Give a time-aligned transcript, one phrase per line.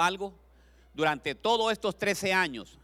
[0.00, 0.34] algo?
[0.94, 2.78] Durante todos estos 13 años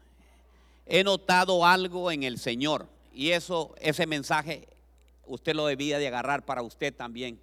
[0.87, 4.69] he notado algo en el Señor y eso, ese mensaje
[5.27, 7.41] usted lo debía de agarrar para usted también,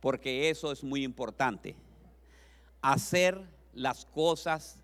[0.00, 1.76] porque eso es muy importante.
[2.82, 3.40] Hacer
[3.72, 4.78] las cosas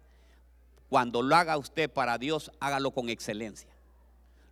[0.89, 3.71] cuando lo haga usted para Dios, hágalo con excelencia,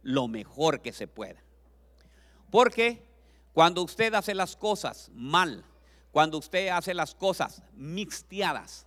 [0.03, 1.43] lo mejor que se pueda.
[2.51, 3.03] Porque
[3.53, 5.65] cuando usted hace las cosas mal,
[6.13, 8.87] cuando usted hace las cosas mixteadas,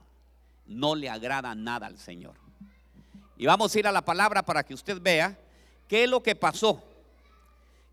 [0.71, 2.35] no le agrada nada al Señor.
[3.37, 5.37] Y vamos a ir a la palabra para que usted vea
[5.87, 6.83] qué es lo que pasó.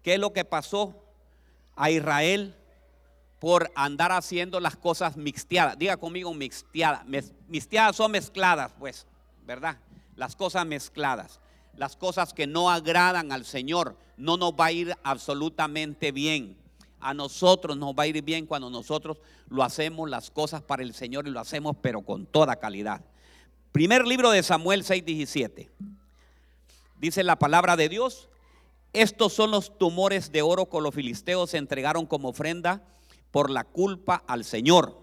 [0.02, 0.94] ¿Qué es lo que pasó
[1.76, 2.54] a Israel
[3.40, 5.78] por andar haciendo las cosas mixteadas?
[5.78, 7.04] Diga conmigo mixteadas.
[7.48, 9.06] Mixteadas son mezcladas, pues,
[9.44, 9.78] ¿verdad?
[10.16, 11.40] Las cosas mezcladas.
[11.74, 13.96] Las cosas que no agradan al Señor.
[14.16, 16.56] No nos va a ir absolutamente bien
[17.00, 20.94] a nosotros nos va a ir bien cuando nosotros lo hacemos las cosas para el
[20.94, 23.02] Señor y lo hacemos pero con toda calidad.
[23.72, 25.68] Primer libro de Samuel 6:17.
[26.98, 28.28] Dice la palabra de Dios,
[28.92, 32.82] estos son los tumores de oro que los filisteos entregaron como ofrenda
[33.30, 34.98] por la culpa al Señor.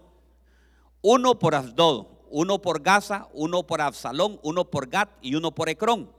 [1.00, 5.68] Uno por Asdod, uno por Gaza, uno por Absalón, uno por Gat y uno por
[5.68, 6.10] Ecrón.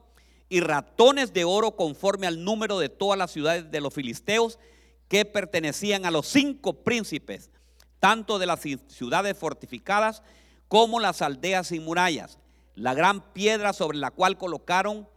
[0.49, 4.57] Y ratones de oro conforme al número de todas las ciudades de los filisteos
[5.07, 7.49] que pertenecían a los cinco príncipes,
[7.99, 10.21] tanto de las ciudades fortificadas
[10.67, 12.39] como las aldeas sin murallas.
[12.75, 15.07] La gran piedra sobre la cual colocaron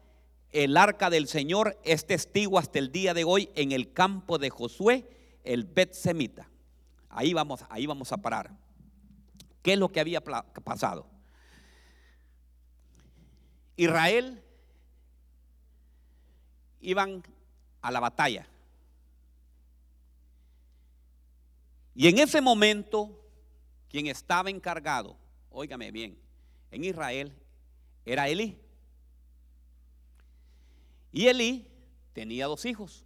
[0.53, 4.51] el arca del Señor es testigo hasta el día de hoy en el campo de
[4.51, 5.09] Josué,
[5.45, 6.49] el Bet Semita.
[7.09, 8.51] Ahí vamos, ahí vamos a parar.
[9.63, 11.07] ¿Qué es lo que había pasado?
[13.77, 14.43] Israel
[16.81, 17.23] iban
[17.83, 18.47] a la batalla.
[22.01, 23.11] Y en ese momento,
[23.91, 25.19] quien estaba encargado,
[25.51, 26.19] óigame bien,
[26.71, 27.31] en Israel
[28.07, 28.59] era Elí.
[31.13, 31.67] Y Elí
[32.15, 33.05] tenía dos hijos.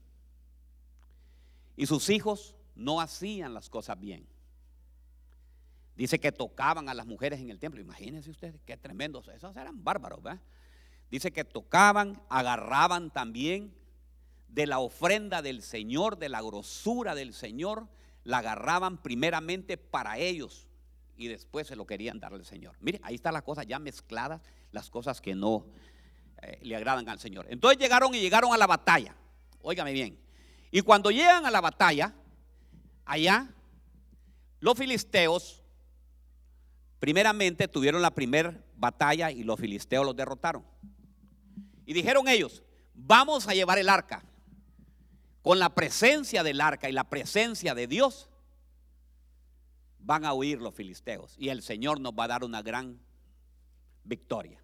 [1.75, 4.29] Y sus hijos no hacían las cosas bien.
[5.97, 7.81] Dice que tocaban a las mujeres en el templo.
[7.81, 9.27] Imagínense ustedes, qué tremendos.
[9.27, 10.41] Esos eran bárbaros, ¿verdad?
[11.11, 13.75] Dice que tocaban, agarraban también
[14.47, 17.89] de la ofrenda del Señor, de la grosura del Señor,
[18.25, 20.67] la agarraban primeramente para ellos
[21.17, 22.77] y después se lo querían dar al Señor.
[22.81, 24.43] Mire, ahí está la cosa ya mezcladas,
[24.73, 25.67] las cosas que no
[26.43, 27.47] eh, le agradan al Señor.
[27.49, 29.15] Entonces llegaron y llegaron a la batalla.
[29.61, 30.19] Óigame bien.
[30.71, 32.15] Y cuando llegan a la batalla,
[33.05, 33.49] allá,
[34.59, 35.63] los filisteos,
[36.99, 40.65] primeramente tuvieron la primera batalla y los filisteos los derrotaron.
[41.87, 42.63] Y dijeron ellos,
[42.95, 44.25] vamos a llevar el arca
[45.45, 48.31] con la presencia del arca y la presencia de Dios,
[49.99, 52.99] van a huir los filisteos y el Señor nos va a dar una gran
[54.05, 54.59] victoria.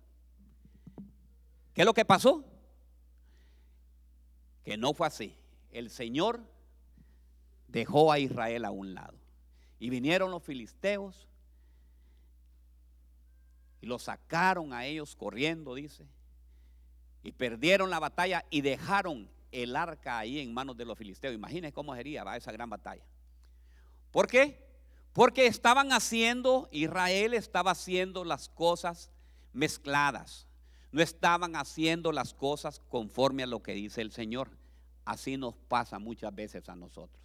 [1.74, 2.46] ¿Qué es lo que pasó?
[4.64, 5.36] Que no fue así.
[5.70, 6.40] El Señor
[7.68, 9.18] dejó a Israel a un lado.
[9.78, 11.28] Y vinieron los filisteos
[13.82, 16.08] y los sacaron a ellos corriendo, dice.
[17.22, 21.34] Y perdieron la batalla y dejaron el arca ahí en manos de los filisteos.
[21.34, 23.04] Imagínense cómo sería esa gran batalla.
[24.10, 24.66] ¿Por qué?
[25.12, 29.10] Porque estaban haciendo, Israel estaba haciendo las cosas
[29.52, 30.46] mezcladas.
[30.92, 34.50] No estaban haciendo las cosas conforme a lo que dice el Señor.
[35.04, 37.20] Así nos pasa muchas veces a nosotros.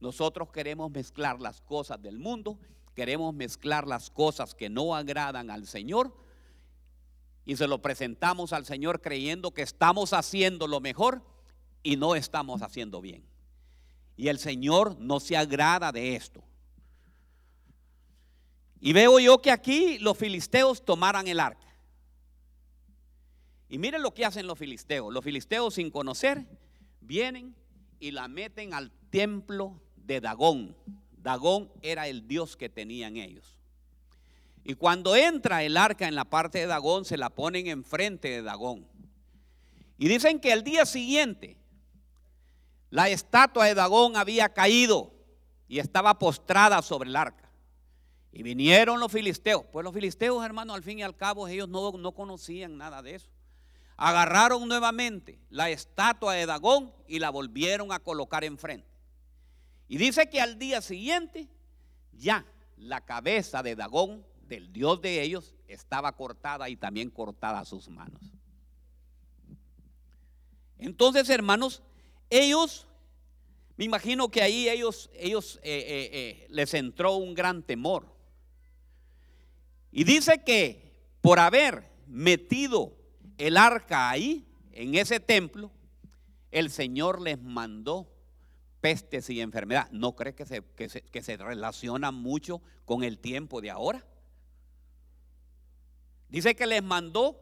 [0.00, 2.58] Nosotros queremos mezclar las cosas del mundo,
[2.94, 6.14] queremos mezclar las cosas que no agradan al Señor
[7.44, 11.22] y se lo presentamos al Señor creyendo que estamos haciendo lo mejor
[11.84, 13.22] y no estamos haciendo bien.
[14.16, 16.42] Y el Señor no se agrada de esto.
[18.80, 21.68] Y veo yo que aquí los filisteos tomaran el arca.
[23.68, 25.12] Y miren lo que hacen los filisteos.
[25.12, 26.46] Los filisteos sin conocer
[27.00, 27.54] vienen
[28.00, 30.76] y la meten al templo de Dagón.
[31.12, 33.58] Dagón era el dios que tenían ellos.
[34.64, 38.42] Y cuando entra el arca en la parte de Dagón, se la ponen enfrente de
[38.42, 38.86] Dagón.
[39.98, 41.58] Y dicen que el día siguiente
[42.94, 45.12] la estatua de Dagón había caído
[45.66, 47.50] y estaba postrada sobre el arca.
[48.30, 49.64] Y vinieron los filisteos.
[49.72, 53.16] Pues los filisteos, hermanos, al fin y al cabo, ellos no, no conocían nada de
[53.16, 53.30] eso.
[53.96, 58.86] Agarraron nuevamente la estatua de Dagón y la volvieron a colocar enfrente.
[59.88, 61.48] Y dice que al día siguiente
[62.12, 62.46] ya
[62.76, 68.22] la cabeza de Dagón, del dios de ellos, estaba cortada y también cortada sus manos.
[70.78, 71.82] Entonces, hermanos,
[72.30, 72.86] ellos,
[73.76, 78.14] me imagino que ahí ellos, ellos eh, eh, eh, les entró un gran temor.
[79.90, 82.96] Y dice que por haber metido
[83.38, 85.70] el arca ahí, en ese templo,
[86.50, 88.10] el Señor les mandó
[88.80, 89.88] pestes y enfermedad.
[89.92, 94.04] ¿No cree que se, que se, que se relaciona mucho con el tiempo de ahora?
[96.28, 97.40] Dice que les mandó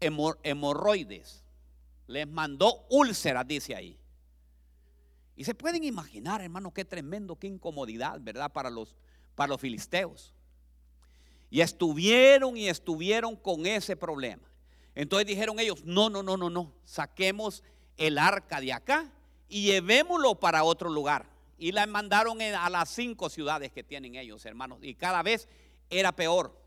[0.00, 1.43] hemorroides,
[2.06, 3.98] les mandó úlceras, dice ahí.
[5.36, 8.52] Y se pueden imaginar, hermano, qué tremendo, qué incomodidad, ¿verdad?
[8.52, 8.94] Para los,
[9.34, 10.32] para los filisteos.
[11.50, 14.42] Y estuvieron y estuvieron con ese problema.
[14.94, 17.64] Entonces dijeron ellos, no, no, no, no, no, saquemos
[17.96, 19.12] el arca de acá
[19.48, 21.26] y llevémoslo para otro lugar.
[21.58, 24.78] Y la mandaron a las cinco ciudades que tienen ellos, hermanos.
[24.82, 25.48] Y cada vez
[25.90, 26.60] era peor.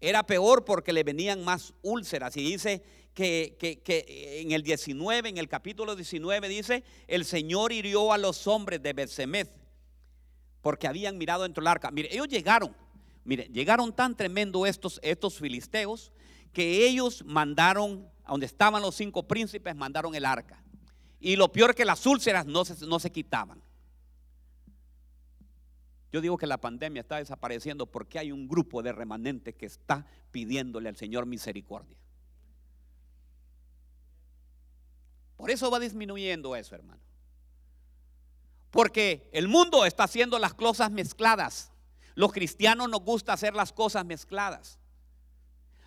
[0.00, 2.36] Era peor porque le venían más úlceras.
[2.36, 2.82] Y dice
[3.14, 3.56] que,
[4.40, 8.92] en el 19, en el capítulo 19, dice, el Señor hirió a los hombres de
[8.92, 9.48] Betsemed
[10.60, 11.90] porque habían mirado dentro del arca.
[11.90, 12.74] Mire, ellos llegaron
[13.24, 16.12] Mire, llegaron tan tremendo estos, estos filisteos
[16.52, 20.62] que ellos mandaron, a donde estaban los cinco príncipes, mandaron el arca.
[21.20, 23.62] Y lo peor que las úlceras no se, no se quitaban.
[26.12, 30.04] Yo digo que la pandemia está desapareciendo porque hay un grupo de remanentes que está
[30.30, 31.96] pidiéndole al Señor misericordia.
[35.42, 37.02] Por eso va disminuyendo eso, hermano.
[38.70, 41.72] Porque el mundo está haciendo las cosas mezcladas.
[42.14, 44.78] Los cristianos nos gusta hacer las cosas mezcladas.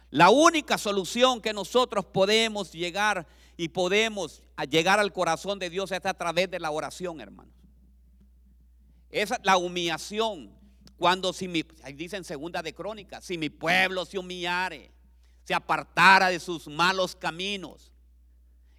[0.09, 6.05] La única solución que nosotros podemos llegar y podemos llegar al corazón de Dios es
[6.05, 7.55] a través de la oración, hermanos.
[9.09, 10.53] Es la humillación.
[10.97, 14.91] Cuando si mi, ahí dice en segunda de crónicas, si mi pueblo se humillare,
[15.45, 17.94] se apartara de sus malos caminos,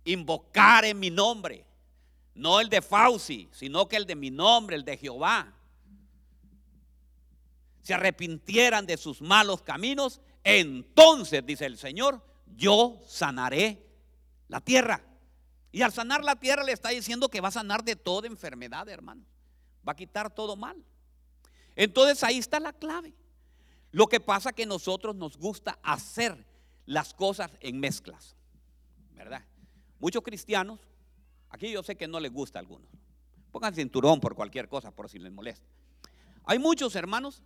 [0.07, 1.67] invocare mi nombre,
[2.35, 5.53] no el de Fauci, sino que el de mi nombre, el de Jehová
[7.83, 12.21] se arrepintieran de sus malos caminos, entonces, dice el Señor,
[12.57, 13.85] yo sanaré
[14.49, 15.03] la tierra.
[15.73, 18.89] Y al sanar la tierra le está diciendo que va a sanar de toda enfermedad,
[18.89, 19.25] hermano.
[19.87, 20.83] Va a quitar todo mal.
[21.75, 23.13] Entonces ahí está la clave.
[23.93, 26.45] Lo que pasa que nosotros nos gusta hacer
[26.87, 28.35] las cosas en mezclas,
[29.15, 29.45] ¿verdad?
[29.99, 30.81] Muchos cristianos,
[31.49, 32.89] aquí yo sé que no les gusta a algunos.
[33.51, 35.67] Pongan cinturón por cualquier cosa, por si les molesta.
[36.45, 37.43] Hay muchos hermanos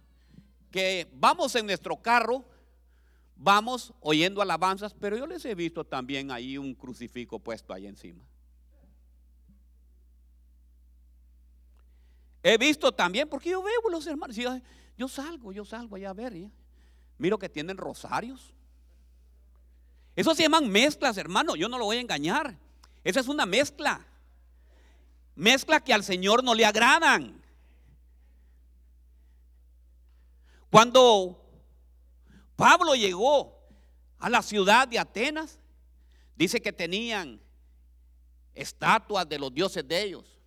[0.71, 2.45] que vamos en nuestro carro,
[3.37, 8.25] vamos oyendo alabanzas, pero yo les he visto también ahí un crucifijo puesto ahí encima.
[12.43, 16.51] He visto también, porque yo veo los hermanos, yo, salgo, yo salgo allá a ver,
[17.19, 18.55] miro que tienen rosarios.
[20.17, 22.57] Eso se llaman mezclas, hermano, yo no lo voy a engañar.
[23.05, 24.07] Esa es una mezcla.
[25.35, 27.41] Mezcla que al Señor no le agradan.
[30.71, 31.43] Cuando
[32.57, 33.59] Pablo llegó
[34.19, 35.59] a la ciudad de Atenas,
[36.37, 37.41] dice que tenían
[38.55, 40.39] estatuas de los dioses de ellos,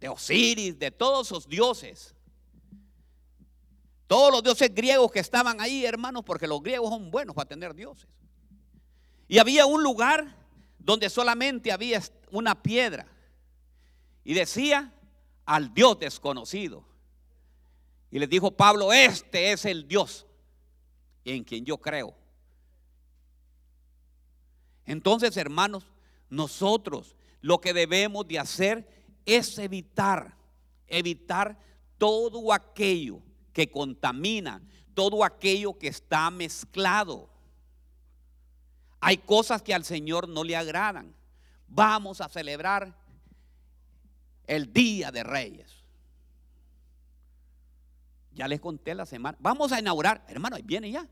[0.00, 2.14] de Osiris, de todos esos dioses.
[4.08, 7.74] Todos los dioses griegos que estaban ahí, hermanos, porque los griegos son buenos para tener
[7.74, 8.08] dioses.
[9.28, 10.34] Y había un lugar
[10.78, 13.06] donde solamente había una piedra.
[14.24, 14.94] Y decía
[15.44, 16.84] al Dios desconocido.
[18.10, 20.26] Y les dijo Pablo, este es el Dios
[21.26, 22.14] en quien yo creo.
[24.86, 25.84] Entonces, hermanos,
[26.30, 28.88] nosotros lo que debemos de hacer
[29.26, 30.34] es evitar,
[30.86, 31.58] evitar
[31.98, 33.20] todo aquello
[33.58, 34.62] que contamina,
[34.94, 37.28] todo aquello que está mezclado.
[39.00, 41.12] Hay cosas que al Señor no le agradan.
[41.66, 42.94] Vamos a celebrar
[44.46, 45.82] el Día de Reyes.
[48.30, 49.36] Ya les conté la semana.
[49.40, 51.08] Vamos a inaugurar, hermano, ahí viene ya.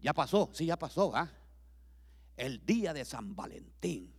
[0.00, 1.10] Ya pasó, sí, ya pasó.
[1.16, 1.28] ¿ah?
[2.36, 4.14] El día de San Valentín.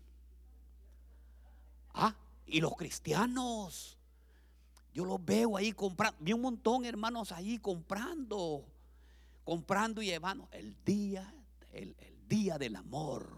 [1.93, 2.13] Ah,
[2.45, 3.96] y los cristianos.
[4.97, 6.17] Yo los veo ahí comprando.
[6.19, 8.65] Vi un montón, hermanos, ahí comprando.
[9.43, 10.49] Comprando y llevando.
[10.51, 11.31] El día,
[11.71, 13.37] el, el día del amor.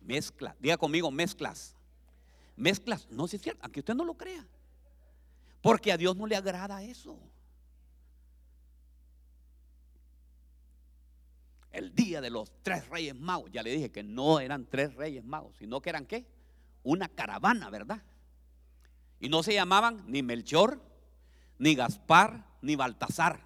[0.00, 0.54] Mezcla.
[0.60, 1.74] Diga conmigo, mezclas.
[2.54, 3.10] Mezclas.
[3.10, 4.46] No, si es cierto, aunque usted no lo crea.
[5.60, 7.18] Porque a Dios no le agrada eso.
[11.72, 15.24] El día de los tres reyes magos, ya le dije que no eran tres reyes
[15.24, 16.24] magos, sino que eran qué?
[16.84, 18.00] Una caravana, ¿verdad?
[19.22, 20.82] Y no se llamaban ni Melchor,
[21.56, 23.40] ni Gaspar, ni Baltasar.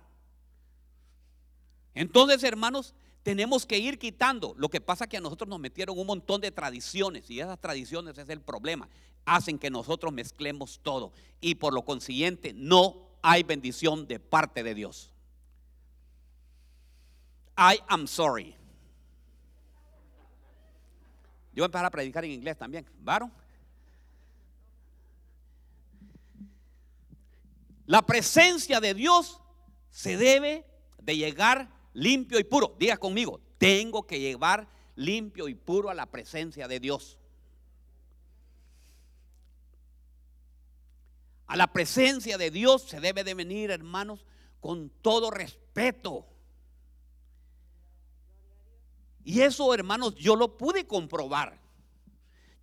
[1.95, 4.54] Entonces, hermanos, tenemos que ir quitando.
[4.56, 7.61] Lo que pasa es que a nosotros nos metieron un montón de tradiciones y esas
[7.61, 8.88] tradiciones es el problema.
[9.26, 14.75] Hacen que nosotros mezclemos todo y por lo consiguiente no hay bendición de parte de
[14.75, 15.12] Dios.
[17.59, 18.56] I am sorry.
[21.52, 22.87] Yo voy a empezar a predicar en inglés también.
[22.99, 23.30] ¿Varon?
[27.86, 29.40] La presencia de Dios
[29.90, 30.66] se debe
[31.00, 32.74] de llegar limpio y puro.
[32.78, 37.18] Diga conmigo, tengo que llevar limpio y puro a la presencia de Dios.
[41.46, 44.26] A la presencia de Dios se debe de venir, hermanos,
[44.60, 46.26] con todo respeto.
[49.22, 51.60] Y eso, hermanos, yo lo pude comprobar.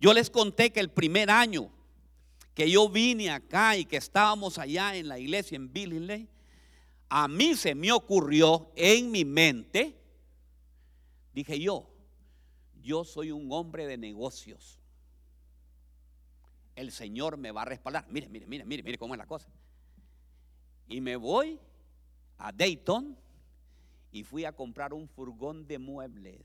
[0.00, 1.70] Yo les conté que el primer año
[2.54, 6.28] que yo vine acá y que estábamos allá en la iglesia en Billy
[7.08, 9.96] a mí se me ocurrió en mi mente,
[11.32, 11.88] dije yo,
[12.82, 14.80] yo soy un hombre de negocios.
[16.74, 18.04] El Señor me va a respaldar.
[18.10, 19.48] Mire, mire, mire, mire, mire cómo es la cosa.
[20.88, 21.60] Y me voy
[22.36, 23.16] a Dayton
[24.10, 26.44] y fui a comprar un furgón de muebles.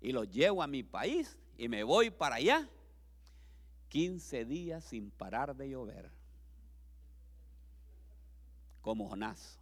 [0.00, 2.68] Y lo llevo a mi país y me voy para allá.
[3.88, 6.10] 15 días sin parar de llover.
[8.80, 9.58] Como Jonás.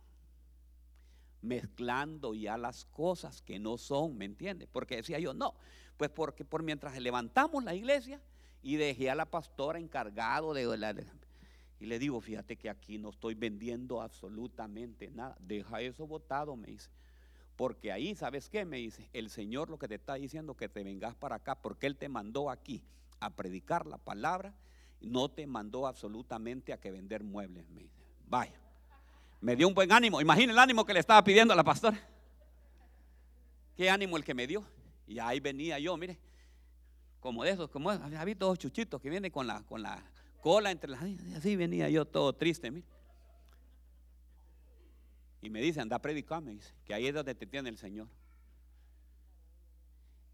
[1.43, 4.67] Mezclando ya las cosas que no son, ¿me entiende?
[4.67, 5.55] Porque decía yo, no,
[5.97, 8.21] pues porque por mientras levantamos la iglesia
[8.63, 10.95] y dejé a la pastora encargado de la,
[11.79, 15.37] y le digo, fíjate que aquí no estoy vendiendo absolutamente nada.
[15.41, 16.91] Deja eso botado, me dice.
[17.55, 18.65] Porque ahí, ¿sabes qué?
[18.65, 21.87] Me dice, el Señor lo que te está diciendo que te vengas para acá, porque
[21.87, 22.83] Él te mandó aquí
[23.21, 24.55] a predicar la palabra,
[25.01, 27.67] no te mandó absolutamente a que vender muebles.
[28.27, 28.61] Vaya.
[29.41, 30.21] Me dio un buen ánimo.
[30.21, 31.99] Imagina el ánimo que le estaba pidiendo a la pastora.
[33.77, 34.65] Qué ánimo el que me dio.
[35.07, 36.19] Y ahí venía yo, mire,
[37.21, 40.03] como de esos, como había visto dos chuchitos que vienen con la, con la
[40.41, 41.03] cola entre las.
[41.37, 42.87] Así venía yo todo triste, mire.
[45.43, 48.09] Y me dice, anda a dice, que ahí es donde te tiene el Señor.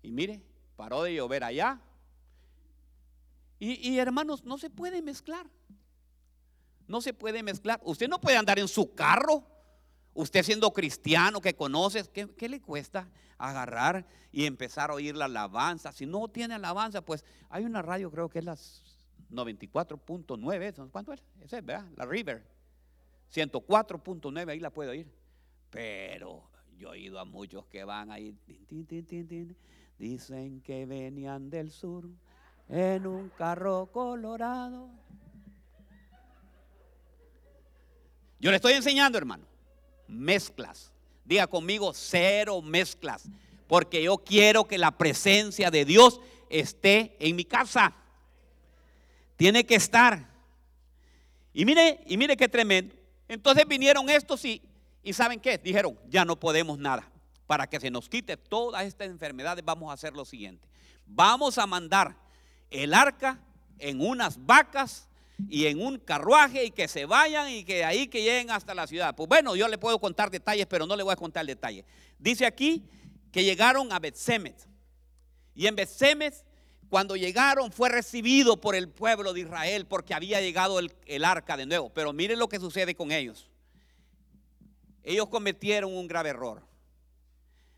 [0.00, 0.40] Y mire,
[0.76, 1.80] paró de llover allá.
[3.64, 5.48] Y, hermanos, no se puede mezclar.
[6.88, 7.80] No se puede mezclar.
[7.84, 9.46] Usted no puede andar en su carro.
[10.14, 15.92] Usted siendo cristiano que conoces, ¿qué, le cuesta agarrar y empezar a oír la alabanza?
[15.92, 18.82] Si no tiene alabanza, pues hay una radio, creo que es las
[19.30, 21.22] 94.9, ¿cuánto es?
[21.40, 21.88] Ese es, ¿verdad?
[21.94, 22.44] La River.
[23.32, 25.06] 104.9, ahí la puedo oír.
[25.70, 28.36] Pero yo he ido a muchos que van ahí.
[29.98, 32.10] Dicen que venían del sur
[32.68, 34.88] en un carro colorado.
[38.42, 39.46] Yo le estoy enseñando, hermano.
[40.08, 40.92] Mezclas.
[41.24, 43.28] Diga conmigo, cero mezclas.
[43.68, 47.94] Porque yo quiero que la presencia de Dios esté en mi casa.
[49.36, 50.28] Tiene que estar.
[51.52, 52.94] Y mire, y mire qué tremendo.
[53.28, 54.60] Entonces vinieron estos y,
[55.02, 55.58] y ¿saben qué?
[55.58, 57.08] Dijeron, ya no podemos nada.
[57.46, 60.68] Para que se nos quite todas estas enfermedades, vamos a hacer lo siguiente.
[61.06, 62.16] Vamos a mandar
[62.72, 63.40] el arca
[63.78, 65.08] en unas vacas
[65.48, 68.86] y en un carruaje y que se vayan y que ahí que lleguen hasta la
[68.86, 69.14] ciudad.
[69.14, 71.84] Pues bueno, yo le puedo contar detalles, pero no le voy a contar detalles.
[72.18, 72.84] Dice aquí
[73.30, 74.56] que llegaron a Betsemet.
[75.54, 76.34] Y en Betsemet
[76.88, 81.66] cuando llegaron fue recibido por el pueblo de Israel porque había llegado el, arca de
[81.66, 81.90] nuevo.
[81.90, 83.50] Pero miren lo que sucede con ellos.
[85.02, 86.62] Ellos cometieron un grave error.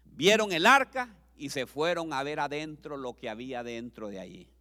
[0.05, 4.54] Vieron el arca y se fueron a ver adentro lo que había dentro de allí.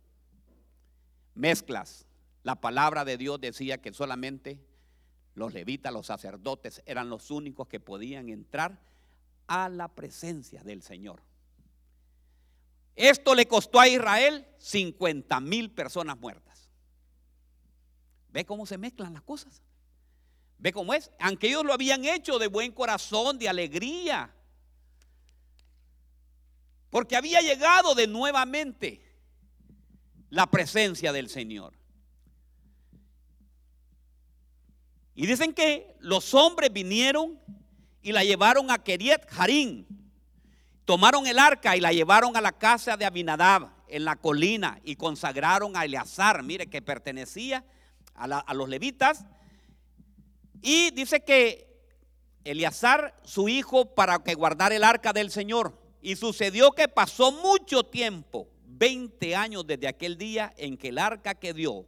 [1.36, 2.06] Mezclas.
[2.44, 4.60] La palabra de Dios decía que solamente
[5.36, 8.80] los levitas, los sacerdotes, eran los únicos que podían entrar
[9.48, 11.22] a la presencia del Señor.
[12.96, 16.70] Esto le costó a Israel 50 mil personas muertas.
[18.30, 19.62] ¿Ve cómo se mezclan las cosas?
[20.60, 21.12] ¿Ve cómo es?
[21.20, 24.34] Aunque ellos lo habían hecho de buen corazón, de alegría.
[26.90, 29.03] Porque había llegado de nuevamente
[30.34, 31.74] la presencia del Señor.
[35.14, 37.40] Y dicen que los hombres vinieron
[38.02, 39.86] y la llevaron a Keriet Harim
[40.86, 44.98] Tomaron el arca y la llevaron a la casa de Abinadab en la colina y
[44.98, 47.64] consagraron a Eleazar, mire, que pertenecía
[48.16, 49.24] a, los levitas.
[50.62, 51.70] Y dice que
[52.44, 55.80] Eleazar, su hijo, para que guardara el arca del Señor.
[56.02, 61.36] Y sucedió que pasó mucho tiempo, 20 años desde aquel día en que el arca
[61.36, 61.86] quedó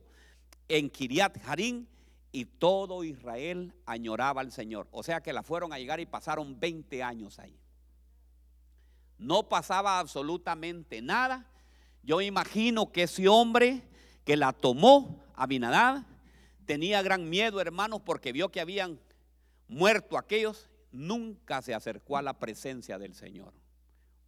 [0.68, 1.86] en Kiriat Harim
[2.32, 4.88] y todo Israel añoraba al Señor.
[4.92, 7.58] O sea que la fueron a llegar y pasaron 20 años ahí.
[9.18, 11.50] No pasaba absolutamente nada.
[12.04, 13.82] Yo imagino que ese hombre
[14.26, 16.04] que la tomó, Abinadab,
[16.66, 19.00] tenía gran miedo, hermanos, porque vio que habían
[19.68, 20.70] muerto aquellos.
[20.92, 23.54] nunca se acercó a la presencia del Señor.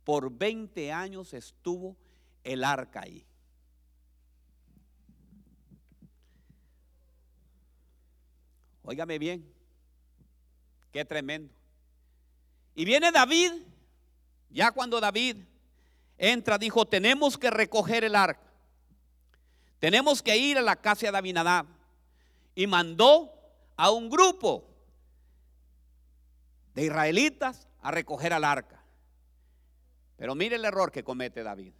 [0.04, 1.96] Por 20 años estuvo
[2.48, 3.26] el arca ahí.
[8.84, 9.54] Óigame bien,
[10.92, 11.54] qué tremendo.
[12.74, 13.52] Y viene David,
[14.50, 15.38] ya cuando David
[16.18, 18.48] entra, dijo, tenemos que recoger el arca.
[19.80, 21.66] Tenemos que ir a la casa de Abinadab.
[22.56, 23.32] Y mandó
[23.76, 24.68] a un grupo
[26.74, 28.82] de israelitas a recoger al arca.
[30.16, 31.74] Pero mire el error que comete David.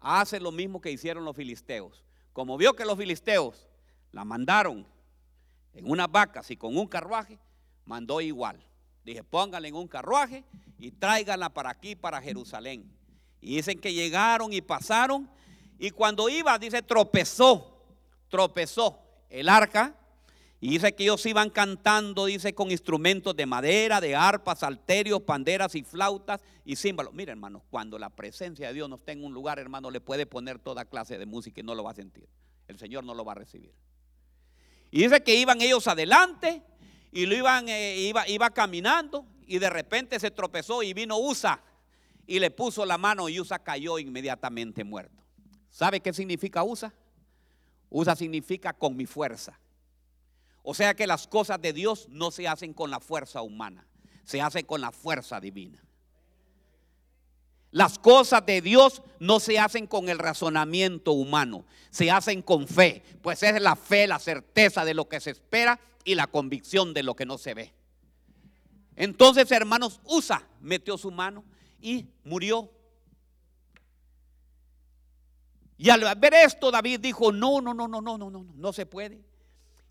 [0.00, 2.04] Hace lo mismo que hicieron los filisteos.
[2.32, 3.68] Como vio que los filisteos
[4.12, 4.86] la mandaron
[5.74, 7.38] en unas vacas y con un carruaje,
[7.84, 8.64] mandó igual.
[9.04, 10.44] Dije, pónganla en un carruaje
[10.78, 12.90] y tráiganla para aquí, para Jerusalén.
[13.40, 15.28] Y dicen que llegaron y pasaron.
[15.78, 17.84] Y cuando iba, dice, tropezó,
[18.28, 19.94] tropezó el arca.
[20.62, 25.74] Y dice que ellos iban cantando, dice, con instrumentos de madera, de arpas, salterios, panderas
[25.74, 27.14] y flautas y címbalos.
[27.14, 30.26] Mira, hermanos, cuando la presencia de Dios no está en un lugar, hermano, le puede
[30.26, 32.28] poner toda clase de música y no lo va a sentir.
[32.68, 33.72] El Señor no lo va a recibir.
[34.90, 36.62] Y dice que iban ellos adelante
[37.10, 41.62] y lo iban, eh, iba, iba caminando y de repente se tropezó y vino Usa
[42.26, 45.24] y le puso la mano y Usa cayó inmediatamente muerto.
[45.70, 46.92] ¿Sabe qué significa Usa?
[47.88, 49.58] Usa significa con mi fuerza.
[50.62, 53.86] O sea que las cosas de Dios no se hacen con la fuerza humana,
[54.24, 55.82] se hacen con la fuerza divina.
[57.72, 63.02] Las cosas de Dios no se hacen con el razonamiento humano, se hacen con fe,
[63.22, 67.04] pues es la fe, la certeza de lo que se espera y la convicción de
[67.04, 67.72] lo que no se ve.
[68.96, 71.44] Entonces, hermanos, Usa metió su mano
[71.80, 72.70] y murió.
[75.78, 78.84] Y al ver esto, David dijo, no, no, no, no, no, no, no, no se
[78.84, 79.29] puede.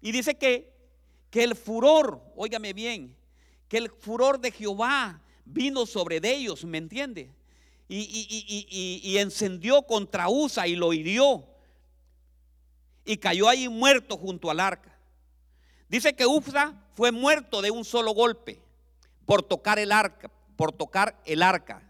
[0.02, 0.74] Y dice que,
[1.30, 3.16] que el furor, óigame bien,
[3.68, 7.34] que el furor de Jehová vino sobre ellos, ¿me entiende?
[7.88, 11.46] Y, encendió contra Usa y lo hirió.
[13.04, 14.96] Y cayó ahí muerto junto al arca.
[15.88, 18.62] Dice que Usa fue muerto de un solo golpe
[19.26, 21.82] por tocar el arca, por tocar el arca.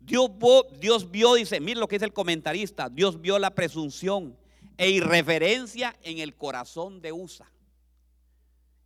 [0.00, 0.30] Dios,
[0.78, 4.36] Dios vio, dice, mire lo que dice el comentarista, Dios vio la presunción
[4.76, 7.50] e irreverencia en el corazón de Usa.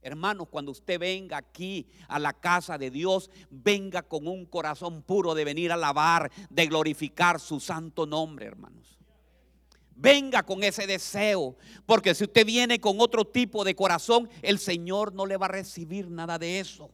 [0.01, 5.35] Hermanos, cuando usted venga aquí a la casa de Dios, venga con un corazón puro
[5.35, 8.99] de venir a alabar, de glorificar su santo nombre, hermanos.
[9.95, 15.13] Venga con ese deseo, porque si usted viene con otro tipo de corazón, el Señor
[15.13, 16.93] no le va a recibir nada de eso.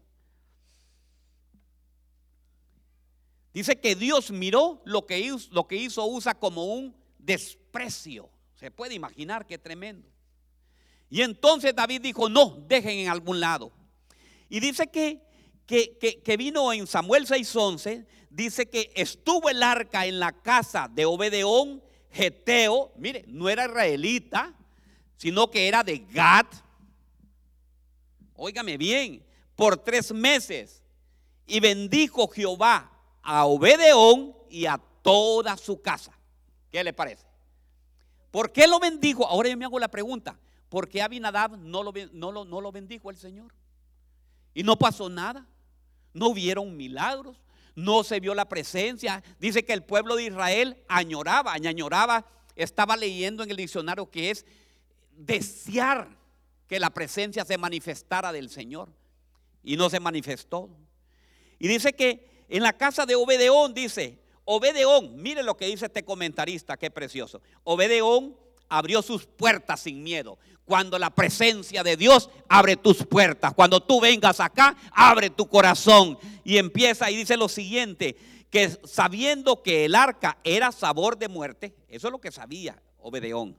[3.52, 8.30] Dice que Dios miró lo que hizo, lo que hizo Usa como un desprecio.
[8.64, 10.08] Se puede imaginar qué tremendo.
[11.10, 13.70] Y entonces David dijo, no, dejen en algún lado.
[14.48, 15.20] Y dice que,
[15.66, 21.82] que, vino en Samuel 6:11, dice que estuvo el arca en la casa de Obedeón,
[22.10, 24.54] Geteo, mire, no era israelita,
[25.18, 26.46] sino que era de Gad.
[28.34, 30.82] Óigame bien, por tres meses.
[31.46, 36.18] Y bendijo Jehová a Obedeón y a toda su casa.
[36.70, 37.33] ¿Qué le parece?
[38.34, 39.24] ¿Por qué lo bendijo?
[39.28, 40.36] Ahora yo me hago la pregunta.
[40.68, 43.54] ¿Por qué Abinadab no lo, no, lo, no lo bendijo el Señor?
[44.52, 45.46] Y no pasó nada.
[46.12, 47.36] No hubieron milagros.
[47.76, 49.22] No se vio la presencia.
[49.38, 52.26] Dice que el pueblo de Israel añoraba, añoraba.
[52.56, 54.44] Estaba leyendo en el diccionario que es
[55.12, 56.08] desear
[56.66, 58.92] que la presencia se manifestara del Señor.
[59.62, 60.68] Y no se manifestó.
[61.60, 66.04] Y dice que en la casa de Obedeón, dice, Obedeón, mire lo que dice este
[66.04, 67.40] comentarista, qué precioso.
[67.62, 68.36] Obedeón
[68.68, 70.38] abrió sus puertas sin miedo.
[70.64, 73.52] Cuando la presencia de Dios abre tus puertas.
[73.54, 76.18] Cuando tú vengas acá, abre tu corazón.
[76.42, 78.16] Y empieza y dice lo siguiente,
[78.50, 83.56] que sabiendo que el arca era sabor de muerte, eso es lo que sabía Obedeón.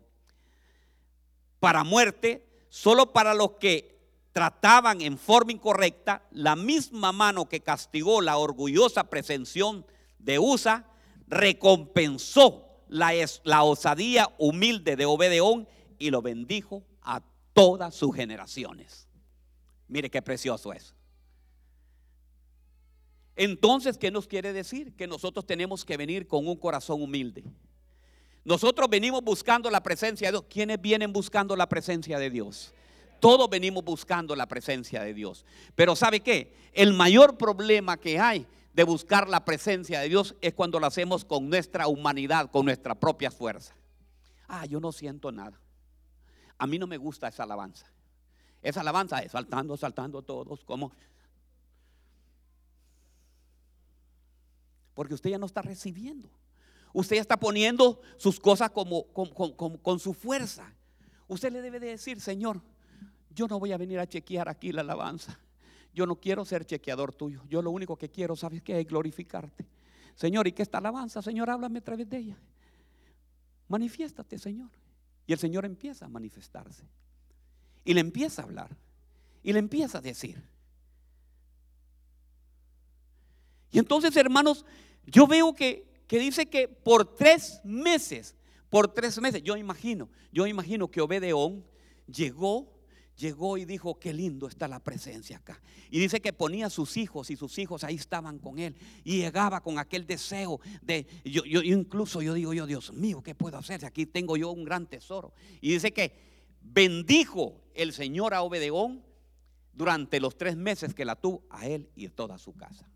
[1.60, 3.96] Para muerte, solo para los que
[4.32, 9.86] trataban en forma incorrecta, la misma mano que castigó la orgullosa presención
[10.20, 10.86] de Usa,
[11.28, 17.22] recompensó la, osadía humilde de Obedeón y lo bendijo a
[17.54, 19.08] todas sus generaciones.
[19.88, 20.94] Mire qué precioso es.
[23.36, 24.96] Entonces, ¿qué nos quiere decir?
[24.96, 27.44] Que nosotros tenemos que venir con un corazón humilde.
[28.46, 30.46] Nosotros venimos buscando la presencia de Dios.
[30.50, 32.74] ¿Quiénes vienen buscando la presencia de Dios?
[33.20, 35.46] Todos venimos buscando la presencia de Dios.
[35.74, 36.54] Pero ¿sabe qué?
[36.74, 41.24] El mayor problema que hay de buscar la presencia de Dios es cuando lo hacemos
[41.24, 43.74] con nuestra humanidad, con nuestra propia fuerza.
[44.50, 45.58] Ah, yo no siento nada.
[46.58, 47.90] A mí no me gusta esa alabanza.
[48.62, 50.92] Esa alabanza es saltando, saltando todos, como...
[54.94, 56.30] Porque usted ya no está recibiendo.
[56.92, 60.70] Usted ya está poniendo sus cosas como, con, con su fuerza.
[61.30, 62.62] Usted le debe de decir, Señor,
[63.30, 65.40] yo no voy a venir a chequear aquí la alabanza.
[65.96, 67.42] Yo no quiero ser chequeador tuyo.
[67.48, 68.82] Yo lo único que quiero, ¿sabes qué?
[68.82, 69.66] Es glorificarte.
[70.14, 71.22] Señor, ¿y qué esta alabanza?
[71.22, 72.38] Señor, háblame a través de ella.
[73.70, 74.70] Manifiéstate, Señor.
[75.26, 76.84] Y el Señor empieza a manifestarse.
[77.86, 78.76] Y le empieza a hablar.
[79.42, 80.44] Y le empieza a decir.
[83.72, 84.66] Y entonces, hermanos,
[85.06, 88.36] yo veo que, dice que por tres meses,
[88.70, 91.66] por tres meses, yo imagino, yo imagino que Obedeón
[92.06, 92.75] llegó
[93.18, 95.62] llegó y dijo, qué lindo está la presencia acá.
[95.90, 98.76] Y dice que ponía a sus hijos y sus hijos ahí estaban con él.
[99.04, 103.36] Y llegaba con aquel deseo de, yo, yo incluso yo digo, yo Dios mío, ¿qué
[103.36, 103.86] puedo hacer?
[103.86, 105.34] Aquí tengo yo un gran tesoro.
[105.62, 106.14] Y dice que
[106.62, 109.04] bendijo el Señor a Obedeón
[109.74, 112.90] durante los tres meses que la tuvo a él y toda su casa.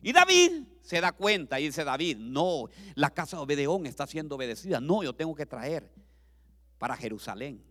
[0.00, 4.36] Y David se da cuenta y dice, David, no, la casa de Obedeón está siendo
[4.36, 4.80] obedecida.
[4.80, 5.90] No, yo tengo que traer
[6.78, 7.62] para Jerusalén.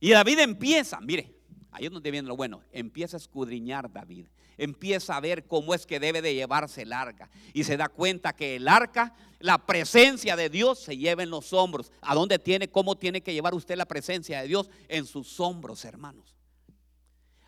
[0.00, 1.34] Y David empieza, mire,
[1.70, 4.26] ahí es donde viene lo bueno, empieza a escudriñar David.
[4.56, 7.30] Empieza a ver cómo es que debe de llevarse el arca.
[7.54, 11.54] Y se da cuenta que el arca, la presencia de Dios se lleva en los
[11.54, 11.90] hombros.
[12.02, 14.68] ¿A dónde tiene, cómo tiene que llevar usted la presencia de Dios?
[14.88, 16.39] En sus hombros, hermanos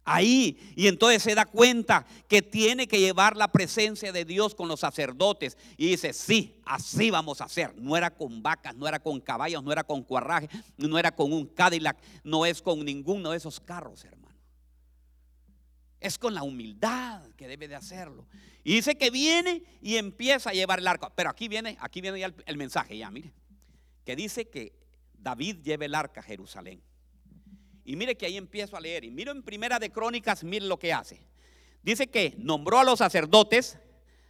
[0.05, 0.59] ahí.
[0.77, 4.81] Y entonces se da cuenta que tiene que llevar la presencia de Dios con los
[4.81, 5.57] sacerdotes.
[5.77, 7.75] Y dice, sí, así vamos a hacer.
[7.77, 11.33] No era con vacas, no era con caballos, no era con cuarraje, no era con
[11.33, 14.23] un Cadillac, no es con ninguno de esos carros, hermano.
[16.01, 18.27] Es con la humildad que debe de hacerlo.
[18.65, 21.11] Y dice que viene y empieza a llevar el arca.
[21.15, 23.33] Pero aquí viene, aquí viene ya el, el mensaje, ya, mire.
[24.05, 24.73] Que dice que
[25.15, 26.83] David lleve el arca a Jerusalén.
[27.85, 29.05] Y mire que ahí empiezo a leer.
[29.05, 31.21] Y miro en Primera de Crónicas, mire lo que hace.
[31.83, 33.79] Dice que nombró a los sacerdotes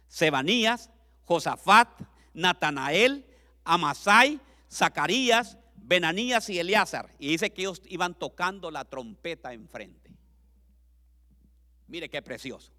[0.07, 0.89] Sebanías,
[1.25, 1.89] Josafat,
[2.33, 3.25] Natanael,
[3.63, 4.39] Amasai,
[4.71, 7.09] Zacarías, Benanías y Eleazar.
[7.19, 10.11] Y dice que ellos iban tocando la trompeta enfrente.
[11.87, 12.71] Mire qué precioso.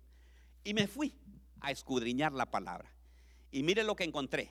[0.65, 1.15] Y me fui
[1.61, 2.91] a escudriñar la palabra.
[3.51, 4.51] Y mire lo que encontré.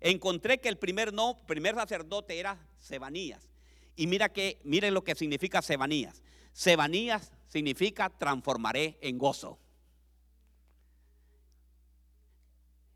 [0.00, 3.53] Encontré que el primer no, primer sacerdote era Sebanías.
[3.96, 6.22] Y mira que, mire lo que significa Sebanías.
[6.52, 9.58] Sebanías significa transformaré en gozo.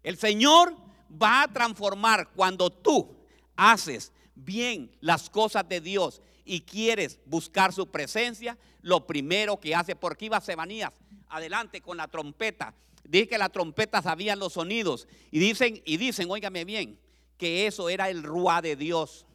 [0.03, 0.75] El Señor
[1.11, 3.17] va a transformar cuando tú
[3.57, 9.95] haces bien las cosas de Dios y quieres buscar su presencia, lo primero que hace,
[9.97, 10.93] porque iba Sebanías
[11.29, 12.75] adelante con la trompeta.
[13.05, 16.99] Dice que la trompeta sabían los sonidos y dicen, y dicen, óigame bien,
[17.37, 19.27] que eso era el ruá de Dios.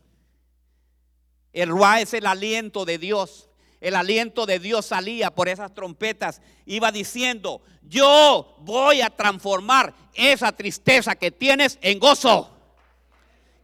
[1.53, 3.49] El ruá es el aliento de Dios.
[3.79, 6.41] El aliento de Dios salía por esas trompetas.
[6.65, 12.49] Iba diciendo, yo voy a transformar esa tristeza que tienes en gozo.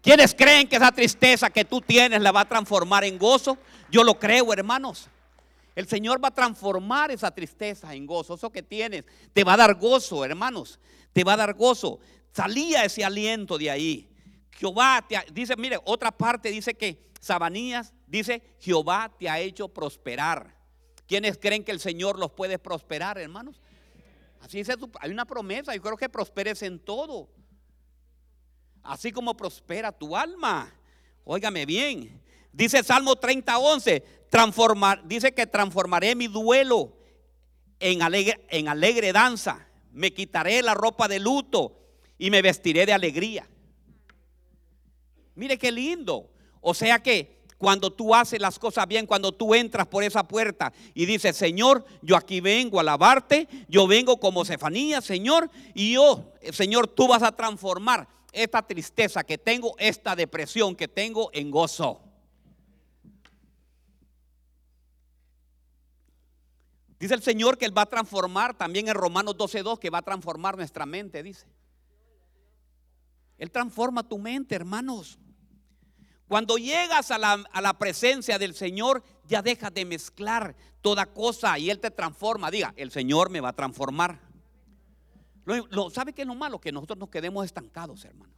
[0.02, 3.58] ¿Quiénes creen que esa tristeza que tú tienes la va a transformar en gozo?
[3.90, 5.10] Yo lo creo, hermanos.
[5.76, 8.36] El Señor va a transformar esa tristeza en gozo.
[8.36, 10.80] Eso que tienes te va a dar gozo, hermanos.
[11.14, 12.00] Te va a dar gozo.
[12.34, 14.09] Salía ese aliento de ahí.
[14.60, 20.54] Jehová te dice, mire, otra parte dice que Sabanías dice, Jehová te ha hecho prosperar.
[21.08, 23.62] ¿Quiénes creen que el Señor los puede prosperar, hermanos?
[24.42, 27.30] Así dice, hay una promesa, yo creo que prosperes en todo.
[28.84, 30.70] Así como prospera tu alma.
[31.24, 32.22] Óigame bien.
[32.52, 36.98] Dice Salmo 30, 11, transformar, dice que transformaré mi duelo
[37.80, 39.70] en alegre, en alegre danza.
[39.94, 41.80] Me quitaré la ropa de luto
[42.18, 43.48] y me vestiré de alegría.
[45.40, 46.30] Mire qué lindo.
[46.60, 50.74] O sea que cuando tú haces las cosas bien, cuando tú entras por esa puerta
[50.94, 56.34] y dices, Señor, yo aquí vengo a alabarte, yo vengo como Cefanía, Señor, y yo,
[56.52, 62.02] Señor, tú vas a transformar esta tristeza que tengo, esta depresión que tengo en gozo.
[67.00, 70.02] Dice el Señor que Él va a transformar, también en Romanos 12.2, que va a
[70.02, 71.48] transformar nuestra mente, dice.
[73.38, 75.18] Él transforma tu mente, hermanos.
[76.30, 81.80] Cuando llegas a la, presencia del Señor, ya dejas de mezclar toda cosa y Él
[81.80, 82.52] te transforma.
[82.52, 84.20] Diga, el Señor me va a transformar.
[85.92, 86.62] ¿Sabe qué es lo malo?
[86.62, 88.32] Que nosotros nos quedemos estancados, hermano.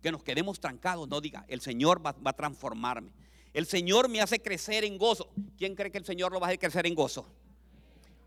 [0.00, 1.08] Que nos quedemos trancados.
[1.08, 3.12] No diga, el Señor va, va a transformarme.
[3.52, 5.28] El Señor me hace crecer en gozo.
[5.56, 7.26] ¿Quién cree que el Señor lo va a hacer crecer en gozo?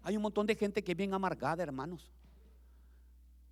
[0.04, 2.12] Hay un montón de gente que es bien amargada, hermanos.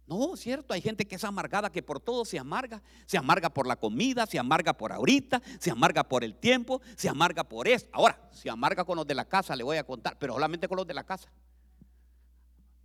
[0.09, 2.81] No, cierto, hay gente que es amargada, que por todo se amarga.
[3.05, 7.07] Se amarga por la comida, se amarga por ahorita, se amarga por el tiempo, se
[7.07, 7.91] amarga por esto.
[7.93, 10.77] Ahora, se amarga con los de la casa, le voy a contar, pero solamente con
[10.77, 11.29] los de la casa.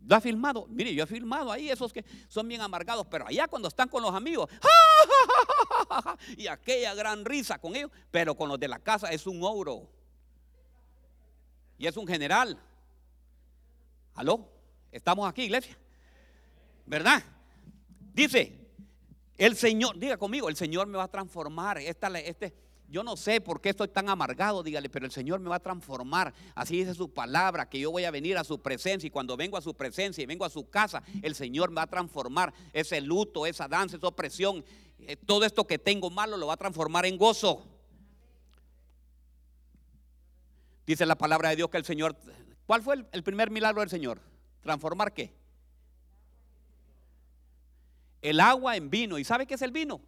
[0.06, 0.66] ¿Lo ha filmado?
[0.68, 4.02] Mire, yo he filmado ahí esos que son bien amargados, pero allá cuando están con
[4.02, 4.50] los amigos,
[6.36, 9.88] y aquella gran risa con ellos, pero con los de la casa es un oro.
[11.78, 12.60] Y es un general.
[14.12, 14.46] ¿Aló?
[14.92, 15.74] ¿Estamos aquí, iglesia?
[16.86, 17.22] ¿Verdad?
[18.12, 18.64] Dice,
[19.36, 21.78] el Señor, diga conmigo, el Señor me va a transformar.
[21.78, 22.54] Esta, este,
[22.88, 25.60] yo no sé por qué estoy tan amargado, dígale, pero el Señor me va a
[25.60, 26.32] transformar.
[26.54, 29.56] Así dice su palabra, que yo voy a venir a su presencia y cuando vengo
[29.56, 32.54] a su presencia y vengo a su casa, el Señor me va a transformar.
[32.72, 34.64] Ese luto, esa danza, esa opresión,
[35.00, 37.66] eh, todo esto que tengo malo lo va a transformar en gozo.
[40.86, 42.14] Dice la palabra de Dios que el Señor,
[42.66, 44.20] ¿cuál fue el, el primer milagro del Señor?
[44.60, 45.43] ¿Transformar qué?
[48.24, 49.18] El agua en vino.
[49.18, 50.00] ¿Y sabe qué es el vino?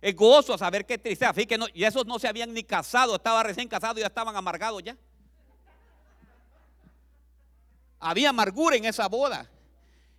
[0.00, 1.30] Es gozo a saber qué tristeza.
[1.30, 4.08] Así que no, y esos no se habían ni casado, estaba recién casado y ya
[4.08, 4.96] estaban amargados ya.
[8.00, 9.48] Había amargura en esa boda.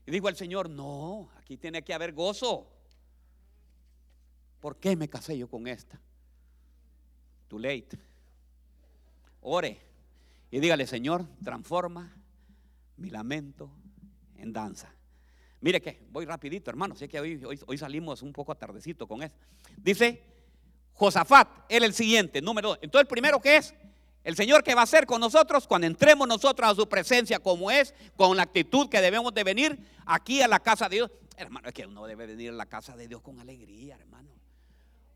[0.06, 2.66] Y dijo el Señor, no, aquí tiene que haber gozo.
[4.62, 6.00] ¿Por qué me casé yo con esta?
[7.50, 8.00] Too late.
[9.42, 9.82] Ore
[10.50, 12.16] y dígale, Señor, transforma
[12.96, 13.70] mi lamento
[14.38, 14.97] en danza.
[15.62, 16.96] Mire que voy rapidito, hermano.
[16.96, 19.34] Sé que hoy, hoy, salimos un poco tardecito con eso.
[19.76, 20.22] Dice
[20.94, 22.80] Josafat, él el siguiente, número dos.
[22.82, 23.74] Entonces, el primero que es,
[24.24, 27.72] el Señor que va a hacer con nosotros cuando entremos nosotros a su presencia como
[27.72, 31.12] es, con la actitud que debemos de venir aquí a la casa de Dios.
[31.38, 34.30] Hermano, es que uno debe venir a la casa de Dios con alegría, hermano.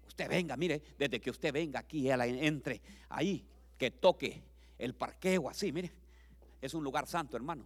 [0.07, 3.45] Usted venga, mire, desde que usted venga aquí, entre ahí,
[3.77, 4.41] que toque
[4.77, 5.91] el parqueo así, mire.
[6.61, 7.65] Es un lugar santo, hermanos.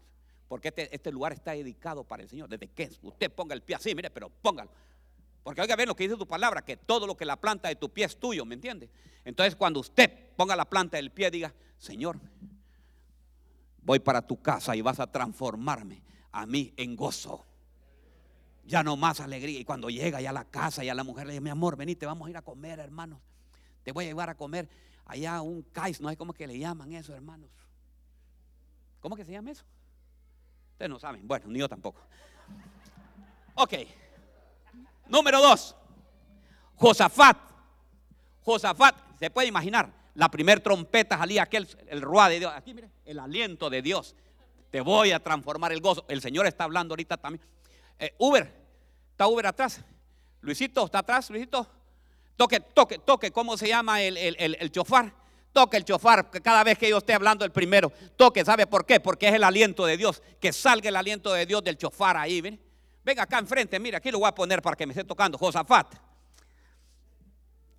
[0.55, 2.47] Porque este, lugar está dedicado para el Señor.
[2.47, 4.71] Desde que usted ponga el pie así, mire, pero póngalo.
[5.43, 7.75] Porque oiga bien lo que dice tu palabra, que todo lo que la planta de
[7.75, 8.89] tu pie es tuyo, ¿me entiende?
[9.25, 12.21] Entonces cuando usted ponga la planta del pie, diga, Señor,
[13.81, 17.43] voy para tu casa y vas a transformarme a mí en gozo.
[18.65, 19.59] Ya no más alegría.
[19.59, 22.05] Y cuando llega ya a la casa, ya la mujer le dice, mi amor, venite,
[22.05, 23.19] vamos a ir a comer, hermanos.
[23.83, 24.69] Te voy a llevar a comer
[25.03, 27.49] allá un cais, no sé cómo que le llaman eso, hermanos.
[29.01, 29.65] ¿Cómo que se llama eso?
[30.75, 31.25] Ustedes no saben.
[31.25, 32.01] Bueno, ni yo tampoco.
[33.53, 33.75] Ok.
[35.07, 35.73] Número dos.
[36.75, 37.37] Josafat.
[38.41, 42.51] Josafat, se puede imaginar, la primer trompeta salía aquel, el ruá de Dios.
[42.53, 44.17] Aquí, mire, el aliento de Dios.
[44.69, 46.03] Te voy a transformar el gozo.
[46.09, 47.41] El Señor está hablando ahorita también.
[47.97, 48.53] Eh, Uber,
[49.11, 49.79] está Uber atrás.
[50.41, 51.65] Luisito, ¿está atrás, Luisito?
[52.35, 55.13] Toque, toque, toque, ¿cómo se llama el, el, el, el chofar?
[55.55, 57.89] Toque el chofar cada vez que yo esté hablando el primero.
[58.17, 58.99] Toque, ¿sabe por qué?
[58.99, 60.21] Porque es el aliento de Dios.
[60.41, 62.41] Que salga el aliento de Dios del chofar ahí.
[63.05, 65.37] Venga acá enfrente, mira, aquí lo voy a poner para que me esté tocando.
[65.37, 65.95] Josafat.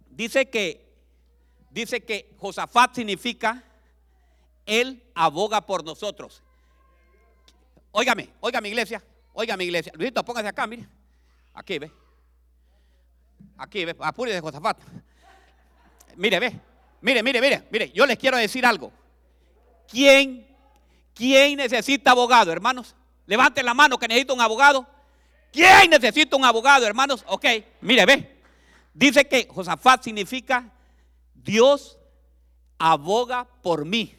[0.08, 0.90] Dice que,
[1.68, 3.62] dice que Josafat significa
[4.64, 6.42] Él aboga por nosotros.
[7.90, 9.92] Óigame, oiga mi iglesia, oiga iglesia.
[9.96, 10.88] Luisito, póngase acá, mire.
[11.52, 11.92] Aquí, ve.
[13.58, 14.78] Aquí, ve, apúrese Josafat.
[16.16, 16.75] Mire, ve.
[17.00, 18.92] Mire, mire, mire, mire, yo les quiero decir algo.
[19.88, 20.46] ¿Quién,
[21.14, 22.94] quién necesita abogado, hermanos?
[23.26, 24.86] Levanten la mano que necesita un abogado.
[25.52, 27.24] ¿Quién necesita un abogado, hermanos?
[27.28, 27.44] Ok,
[27.80, 28.36] mire, ve.
[28.92, 30.70] Dice que Josafat significa
[31.34, 31.98] Dios
[32.78, 34.14] aboga por mí.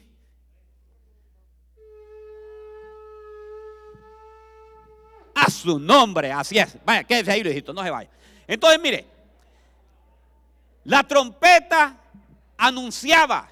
[5.34, 6.76] A su nombre, así es.
[6.84, 8.10] Vaya, quédese ahí, hijito, no se vaya.
[8.46, 9.06] Entonces, mire,
[10.84, 11.96] la trompeta
[12.58, 13.48] anunciaba,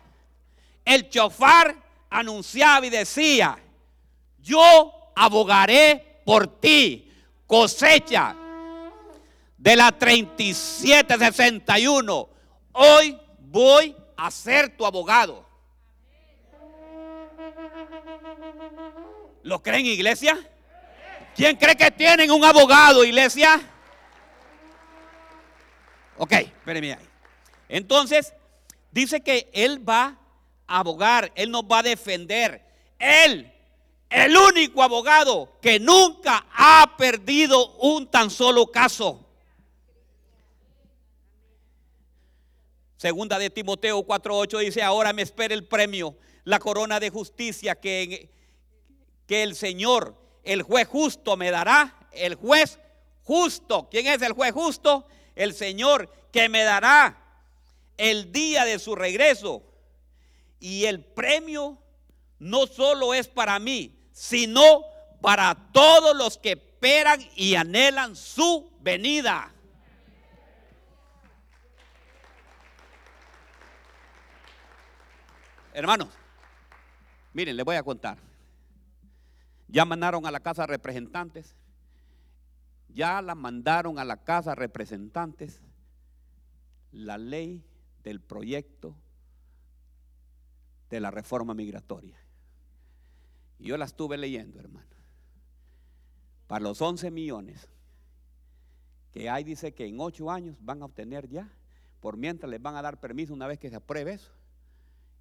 [0.84, 1.74] el chofar
[2.10, 3.58] anunciaba y decía,
[4.38, 7.10] yo abogaré por ti,
[7.46, 8.36] cosecha
[9.56, 12.28] de la 3761.
[12.72, 15.46] Hoy voy a ser tu abogado.
[19.42, 20.38] ¿Lo creen, iglesia?
[21.34, 23.60] ¿Quién cree que tienen un abogado, iglesia?
[26.18, 27.08] Ok, espérenme ahí.
[27.68, 28.32] Entonces,
[28.96, 30.18] dice que Él va
[30.66, 32.64] a abogar, Él nos va a defender.
[32.98, 33.52] Él,
[34.08, 39.22] el único abogado que nunca ha perdido un tan solo caso.
[42.96, 48.30] Segunda de Timoteo 4:8 dice, ahora me espera el premio, la corona de justicia que,
[49.26, 51.94] que el Señor, el juez justo, me dará.
[52.12, 52.78] El juez
[53.24, 55.06] justo, ¿quién es el juez justo?
[55.34, 57.25] El Señor que me dará
[57.96, 59.62] el día de su regreso.
[60.58, 61.78] Y el premio
[62.38, 64.82] no solo es para mí, sino
[65.20, 69.52] para todos los que esperan y anhelan su venida.
[75.72, 76.08] Hermanos,
[77.34, 78.16] miren, les voy a contar.
[79.68, 81.54] Ya mandaron a la casa representantes.
[82.88, 85.60] Ya la mandaron a la casa representantes
[86.96, 87.62] la ley
[88.06, 88.94] del proyecto
[90.88, 92.16] de la reforma migratoria.
[93.58, 94.86] Yo la estuve leyendo, hermano.
[96.46, 97.68] Para los 11 millones
[99.10, 101.50] que hay, dice que en 8 años van a obtener ya,
[101.98, 104.30] por mientras les van a dar permiso una vez que se apruebe eso.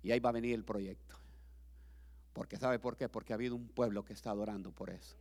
[0.04, 1.16] Y ahí va a venir el proyecto.
[2.34, 3.10] Porque ¿sabe por qué?
[3.10, 5.16] Porque ha habido un pueblo que está adorando por eso.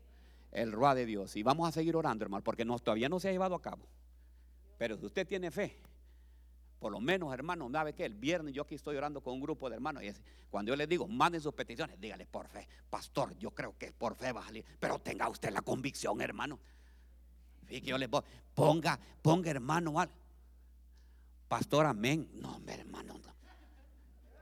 [0.53, 1.35] El Rua de Dios.
[1.37, 3.87] Y vamos a seguir orando, hermano, porque no, todavía no se ha llevado a cabo.
[4.77, 5.81] Pero si usted tiene fe,
[6.85, 9.71] por lo menos, hermano, ¿sabe que El viernes yo aquí estoy orando con un grupo
[9.71, 10.03] de hermanos.
[10.03, 10.13] Y
[10.51, 14.15] cuando yo les digo, manden sus peticiones, dígale por fe, pastor, yo creo que por
[14.17, 14.67] fe va a salir.
[14.79, 16.61] Pero tenga usted la convicción, hermano.
[17.65, 18.07] Fíjate, yo le
[18.55, 19.95] ponga, ponga, hermano,
[21.49, 22.29] pastor, amén.
[22.35, 23.35] No, hermano, no.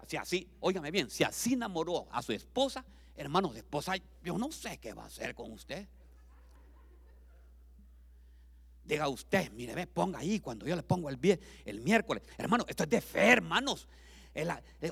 [0.09, 4.51] Si así, óigame bien, si así enamoró a su esposa, hermano, de esposa, yo no
[4.51, 5.87] sé qué va a hacer con usted.
[8.85, 12.23] Diga usted, mire, ve, ponga ahí cuando yo le pongo el, el miércoles.
[12.37, 13.89] Hermano, esto es de fe, hermanos.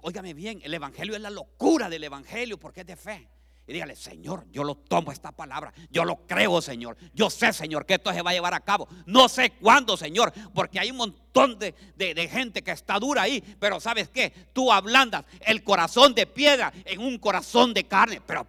[0.02, 3.28] óigame bien, el evangelio es la locura del evangelio porque es de fe.
[3.70, 5.72] Y dígale, Señor, yo lo tomo esta palabra.
[5.90, 6.96] Yo lo creo, Señor.
[7.14, 8.88] Yo sé, Señor, que esto se va a llevar a cabo.
[9.06, 13.40] No sé cuándo, Señor, porque hay un montón de, de gente que está dura ahí.
[13.60, 14.32] Pero ¿sabes qué?
[14.52, 18.20] Tú ablandas el corazón de piedra en un corazón de carne.
[18.26, 18.44] Pero,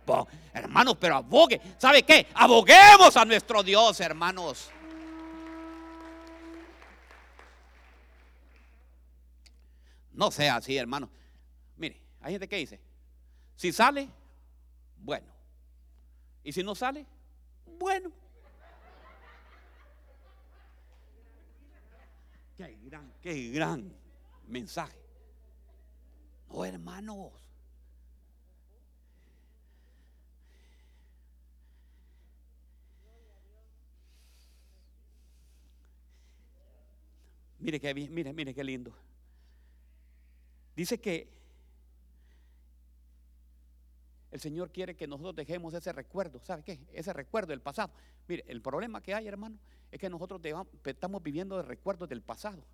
[0.55, 1.61] hermanos, pero abogue.
[1.77, 2.25] ¿Sabe qué?
[2.33, 4.71] Aboguemos a nuestro Dios, hermanos.
[10.13, 11.09] No sea así, hermano.
[11.77, 12.79] Mire, hay gente que dice,
[13.55, 14.09] si sale,
[14.97, 15.31] bueno.
[16.43, 17.05] Y si no sale,
[17.79, 18.11] bueno.
[22.57, 23.93] Qué gran, qué gran
[24.47, 24.97] mensaje.
[26.49, 27.31] No, hermanos.
[37.59, 38.91] Mire qué mire, mire qué lindo.
[40.81, 41.27] Dice que
[44.31, 46.41] el Señor quiere que nosotros dejemos ese recuerdo.
[46.43, 46.79] ¿Sabe qué?
[46.91, 47.91] Ese recuerdo del pasado.
[48.27, 49.59] Mire, el problema que hay, hermano,
[49.91, 50.41] es que nosotros
[50.83, 52.65] estamos viviendo de recuerdos del pasado.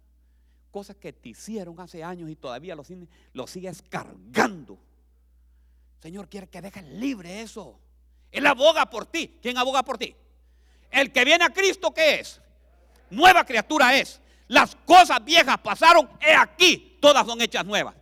[0.71, 2.83] Cosas que te hicieron hace años y todavía lo,
[3.33, 4.79] lo sigues cargando.
[5.99, 7.77] Señor quiere que dejes libre eso.
[8.31, 9.37] Él aboga por ti.
[9.41, 10.15] ¿Quién aboga por ti?
[10.89, 12.39] El que viene a Cristo, ¿qué es?
[13.09, 14.21] Nueva criatura es.
[14.47, 17.95] Las cosas viejas pasaron, he aquí, todas son hechas nuevas.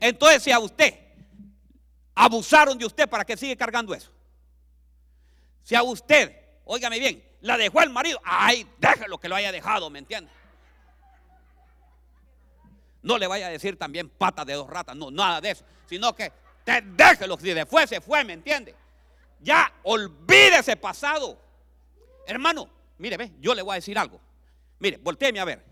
[0.00, 0.98] Entonces, si a usted
[2.14, 4.10] abusaron de usted, ¿para que sigue cargando eso?
[5.62, 9.88] Si a usted, óigame bien, la dejó el marido, ay, déjelo que lo haya dejado,
[9.90, 10.30] ¿me entiende?
[13.02, 16.14] No le vaya a decir también pata de dos ratas, no, nada de eso, sino
[16.14, 16.32] que
[16.64, 18.74] te déjelo, si de fue, se fue, ¿me entiende?
[19.40, 21.38] Ya olvide ese pasado.
[22.26, 24.20] Hermano, mire, ve, yo le voy a decir algo.
[24.80, 25.64] Mire, volteeme a ver.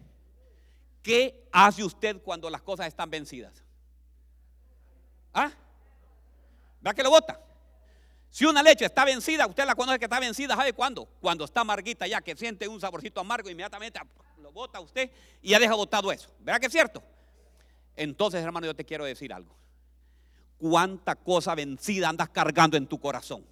[1.03, 3.65] ¿Qué hace usted cuando las cosas están vencidas?
[5.33, 5.51] ¿Ah?
[6.81, 7.41] ¿Verdad que lo bota?
[8.31, 11.07] Si una leche está vencida, usted la conoce que está vencida, ¿sabe cuándo?
[11.21, 13.99] Cuando está amarguita ya, que siente un saborcito amargo, inmediatamente
[14.39, 15.11] lo bota usted
[15.43, 16.31] y ya deja botado eso.
[16.41, 17.03] ¿Verdad que es cierto?
[17.97, 19.57] Entonces, hermano, yo te quiero decir algo.
[20.59, 23.45] ¿Cuánta cosa vencida andas cargando en tu corazón?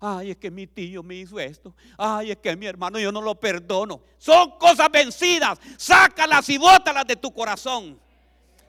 [0.00, 1.74] Ay, es que mi tío me hizo esto.
[1.96, 4.00] Ay, es que mi hermano yo no lo perdono.
[4.16, 5.58] Son cosas vencidas.
[5.76, 8.00] Sácalas y bótalas de tu corazón.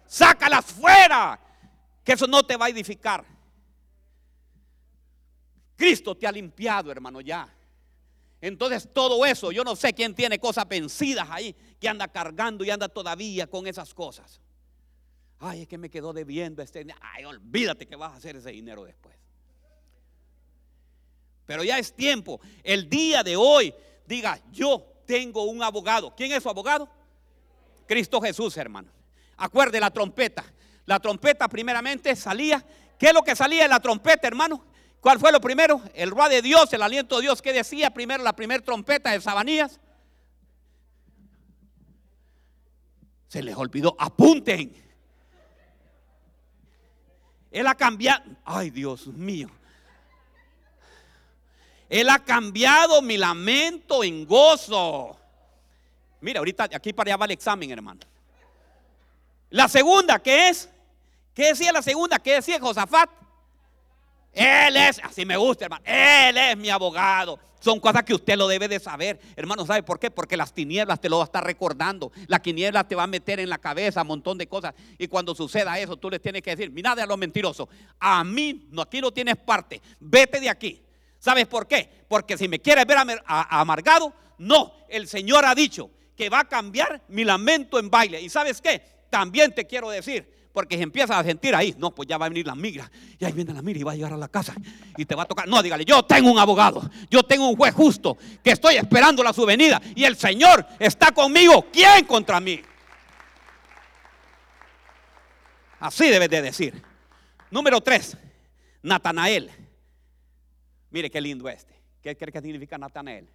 [0.08, 1.40] Sácalas fuera.
[2.04, 3.24] Que eso no te va a edificar.
[5.76, 7.48] Cristo te ha limpiado, hermano, ya.
[8.42, 12.70] Entonces todo eso, yo no sé quién tiene cosas vencidas ahí, que anda cargando y
[12.70, 14.42] anda todavía con esas cosas.
[15.40, 18.84] Ay, es que me quedó debiendo este Ay, olvídate que vas a hacer ese dinero
[18.84, 19.16] después.
[21.50, 22.40] Pero ya es tiempo.
[22.64, 23.74] El día de hoy,
[24.06, 26.14] diga, yo tengo un abogado.
[26.16, 26.88] ¿Quién es su abogado?
[27.88, 28.92] Cristo Jesús, hermano.
[29.36, 30.44] Acuerde la trompeta.
[30.86, 32.64] La trompeta primeramente salía.
[33.00, 34.64] ¿Qué es lo que salía de la trompeta, hermano?
[35.02, 35.82] ¿Cuál fue lo primero?
[35.96, 37.42] El ruido de Dios, el aliento de Dios.
[37.42, 39.80] ¿Qué decía primero la primera trompeta de Sabanías?
[43.28, 43.96] Se les olvidó.
[43.98, 44.72] Apunten.
[47.50, 48.24] Él ha cambiado.
[48.46, 49.50] Ay, Dios mío.
[51.90, 55.18] Él ha cambiado mi lamento en gozo.
[56.22, 58.02] Mira, ahorita aquí para allá va el examen, hermano.
[59.50, 60.70] La segunda, ¿qué es?
[61.34, 62.20] ¿Qué decía la segunda?
[62.20, 63.10] ¿Qué decía Josafat?
[64.32, 65.84] Él es, así me gusta, hermano.
[65.86, 67.40] Él es mi abogado.
[67.60, 69.20] Son cosas que usted lo debe de saber.
[69.36, 70.12] Hermano, ¿sabe por qué?
[70.12, 72.12] Porque las tinieblas te lo va a estar recordando.
[72.28, 74.76] La tiniebla te va a meter en la cabeza un montón de cosas.
[74.98, 77.68] Y cuando suceda eso, tú les tienes que decir, mira de a los mentirosos.
[78.00, 79.82] A mí, no, aquí no tienes parte.
[80.00, 80.82] Vete de aquí.
[81.20, 81.90] ¿Sabes por qué?
[82.08, 84.74] Porque si me quieres ver amargado, no.
[84.88, 88.22] El Señor ha dicho que va a cambiar mi lamento en baile.
[88.22, 88.82] ¿Y sabes qué?
[89.10, 92.30] También te quiero decir, porque si empiezas a sentir ahí, no, pues ya va a
[92.30, 92.90] venir la migra.
[93.18, 94.54] Y ahí viene la migra y va a llegar a la casa
[94.98, 95.48] y te va a tocar.
[95.48, 99.34] No, dígale, yo tengo un abogado, yo tengo un juez justo que estoy esperando la
[99.34, 101.68] su venida y el Señor está conmigo.
[101.72, 102.62] ¿Quién contra mí?
[105.80, 106.84] Así debes de decir.
[107.52, 108.18] Número tres,
[108.82, 109.69] Natanael.
[110.92, 111.80] Mire qué lindo este.
[112.02, 113.30] ¿Qué cree que significa Natanael?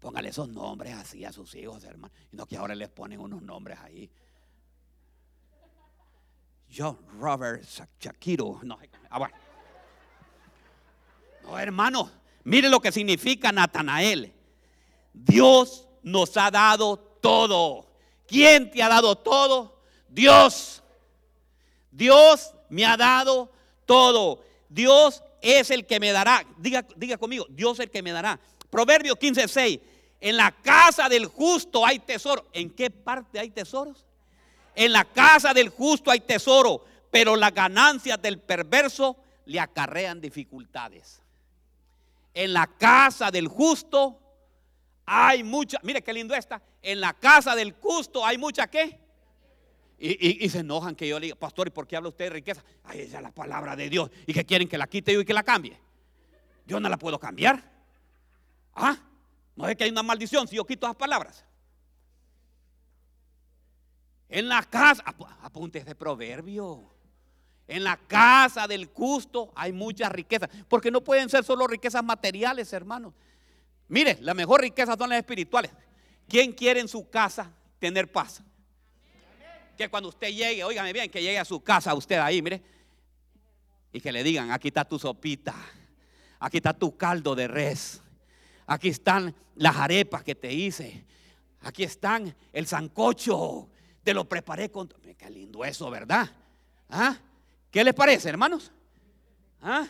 [0.00, 2.12] Póngale esos nombres así a sus hijos, hermano.
[2.32, 4.10] Y no que ahora les ponen unos nombres ahí.
[6.68, 7.64] Yo, Robert
[8.00, 8.60] Shakiro.
[8.62, 8.78] No,
[9.10, 9.30] ah,
[11.44, 12.10] no, hermano,
[12.44, 14.32] mire lo que significa Natanael.
[15.12, 17.86] Dios nos ha dado todo.
[18.26, 19.82] ¿Quién te ha dado todo?
[20.08, 20.82] Dios.
[21.90, 23.52] Dios me ha dado
[23.84, 24.42] todo.
[24.68, 26.46] Dios es el que me dará.
[26.56, 28.40] Diga, diga conmigo, Dios el que me dará.
[28.70, 29.80] Proverbio 15:6.
[30.20, 32.46] En la casa del justo hay tesoro.
[32.52, 34.06] ¿En qué parte hay tesoros?
[34.74, 39.16] En la casa del justo hay tesoro, pero las ganancias del perverso
[39.46, 41.20] le acarrean dificultades.
[42.32, 44.18] En la casa del justo
[45.04, 46.62] hay mucha, mire qué lindo está.
[46.80, 49.01] En la casa del justo hay mucha qué.
[50.04, 52.64] Y, se enojan que yo le diga, pastor, ¿y por qué habla usted de riqueza?
[52.82, 54.10] Ay, esa es la palabra de Dios.
[54.26, 55.78] ¿Y que quieren que la quite yo y que la cambie?
[56.66, 57.62] Yo no la puedo cambiar.
[58.74, 58.96] Ah,
[59.54, 61.44] no es que hay una maldición si yo quito esas palabras.
[64.28, 65.04] En la casa,
[65.40, 66.92] apunte ese proverbio.
[67.68, 70.48] En la casa del justo hay mucha riqueza.
[70.68, 73.14] Porque no pueden ser solo riquezas materiales, hermanos.
[73.86, 75.70] Mire, la mejor riqueza son las espirituales.
[76.26, 78.42] ¿Quién quiere en su casa tener paz?
[79.76, 82.62] Que cuando usted llegue, óigame bien, que llegue a su casa, usted ahí, mire,
[83.92, 85.54] y que le digan, aquí está tu sopita,
[86.38, 88.02] aquí está tu caldo de res,
[88.66, 91.04] aquí están las arepas que te hice,
[91.60, 93.68] aquí están el sancocho,
[94.02, 94.88] te lo preparé con...
[94.88, 96.28] Qué lindo eso, ¿verdad?
[96.88, 97.16] ¿Ah?
[97.70, 98.72] ¿Qué les parece, hermanos?
[99.60, 99.86] ¿Ah?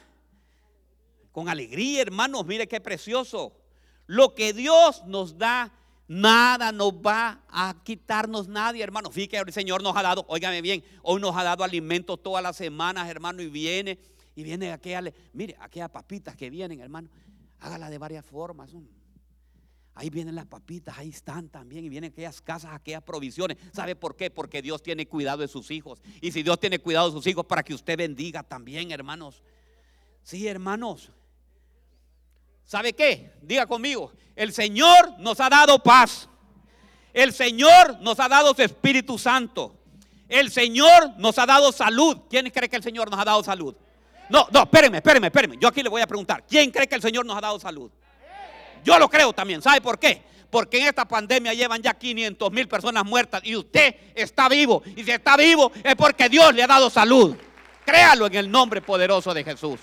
[1.32, 3.56] Con alegría, hermanos, mire qué precioso.
[4.06, 5.72] Lo que Dios nos da,
[6.08, 9.10] nada nos va a quitarnos nadie, hermano.
[9.10, 12.56] Fíjate el Señor nos ha dado, óigame bien, hoy nos ha dado alimento todas las
[12.56, 13.98] semanas, hermano, y viene,
[14.34, 17.08] y viene aquella, mire, aquellas papitas que vienen, hermano,
[17.60, 18.70] hágala de varias formas.
[19.94, 23.58] Ahí vienen las papitas, ahí están también y vienen aquellas casas, aquellas provisiones.
[23.72, 24.30] ¿Sabe por qué?
[24.30, 26.00] Porque Dios tiene cuidado de sus hijos.
[26.22, 29.42] Y si Dios tiene cuidado de sus hijos, para que usted bendiga también, hermanos.
[30.22, 31.12] Sí, hermanos.
[32.64, 33.32] ¿Sabe qué?
[33.42, 36.28] Diga conmigo, el Señor nos ha dado paz.
[37.12, 39.76] El Señor nos ha dado su Espíritu Santo.
[40.28, 42.22] El Señor nos ha dado salud.
[42.30, 43.74] ¿Quién cree que el Señor nos ha dado salud?
[44.30, 45.56] No, no, espérenme, espérenme, espérenme.
[45.60, 47.90] Yo aquí le voy a preguntar, ¿quién cree que el Señor nos ha dado salud?
[48.82, 49.60] Yo lo creo también.
[49.60, 50.22] ¿Sabe por qué?
[50.48, 54.82] Porque en esta pandemia llevan ya 500 mil personas muertas y usted está vivo.
[54.96, 57.36] Y si está vivo es porque Dios le ha dado salud.
[57.84, 59.80] Créalo en el nombre poderoso de Jesús.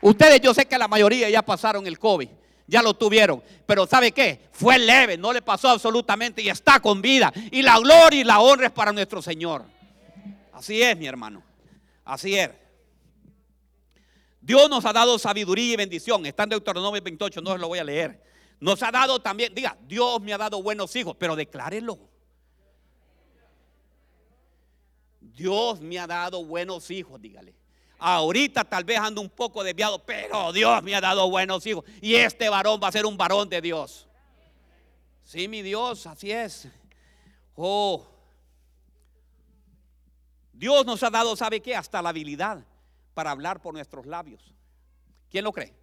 [0.00, 2.28] Ustedes, yo sé que la mayoría ya pasaron el COVID,
[2.66, 4.48] ya lo tuvieron, pero ¿sabe qué?
[4.52, 7.32] Fue leve, no le pasó absolutamente y está con vida.
[7.50, 9.64] Y la gloria y la honra es para nuestro Señor.
[10.52, 11.42] Así es, mi hermano.
[12.04, 12.50] Así es.
[14.40, 16.24] Dios nos ha dado sabiduría y bendición.
[16.26, 18.22] Está en Deuteronomio 28, no lo voy a leer.
[18.60, 21.98] Nos ha dado también, diga, Dios me ha dado buenos hijos, pero declárelo.
[25.20, 27.57] Dios me ha dado buenos hijos, dígale.
[27.98, 31.84] Ahorita tal vez ando un poco desviado, pero Dios me ha dado buenos hijos.
[32.00, 34.06] Y este varón va a ser un varón de Dios.
[35.24, 36.68] Sí, mi Dios, así es.
[37.54, 38.06] Oh.
[40.52, 41.74] Dios nos ha dado, ¿sabe qué?
[41.74, 42.64] Hasta la habilidad
[43.14, 44.54] para hablar por nuestros labios.
[45.30, 45.74] ¿Quién lo cree?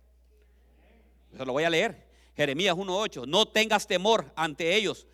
[1.38, 2.07] Se lo voy a leer.
[2.36, 3.28] Jeremías 1.8.
[3.28, 5.07] No tengas temor ante ellos,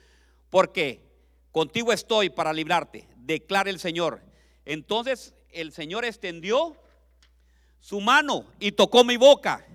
[0.49, 1.07] porque
[1.51, 4.21] contigo estoy para librarte, declara el Señor.
[4.65, 6.80] Entonces el Señor extendió
[7.81, 9.65] su mano y tocó mi boca.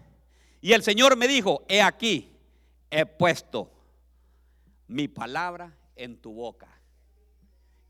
[0.63, 2.33] Y el Señor me dijo, he aquí,
[2.91, 3.71] he puesto
[4.89, 6.69] mi palabra en tu boca.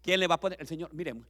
[0.03, 0.61] ¿Quién le va a poner?
[0.61, 1.25] El Señor, miren,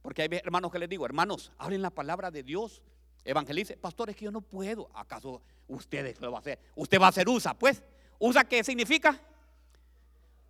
[0.00, 2.82] porque hay hermanos que les digo, hermanos, hablen la palabra de Dios.
[3.24, 4.90] Evangelice, pastor, es que yo no puedo.
[4.94, 6.58] ¿Acaso ustedes lo va a hacer?
[6.74, 7.82] Usted va a hacer usa, pues.
[8.18, 9.20] ¿Usa qué significa?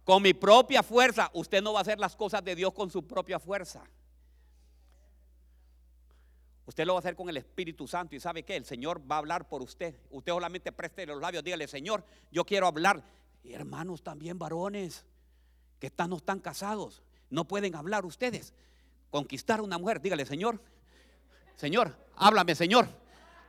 [0.04, 1.30] Con mi propia fuerza.
[1.34, 3.82] Usted no va a hacer las cosas de Dios con su propia fuerza.
[6.66, 8.14] Usted lo va a hacer con el Espíritu Santo.
[8.14, 8.56] ¿Y sabe qué?
[8.56, 9.94] El Señor va a hablar por usted.
[10.10, 13.02] Usted solamente preste los labios, dígale, Señor, yo quiero hablar.
[13.42, 15.04] Y hermanos también, varones,
[15.80, 18.54] que están, no están casados, no pueden hablar ustedes
[19.12, 20.58] conquistar a una mujer, dígale, Señor,
[21.54, 22.88] Señor, háblame, Señor.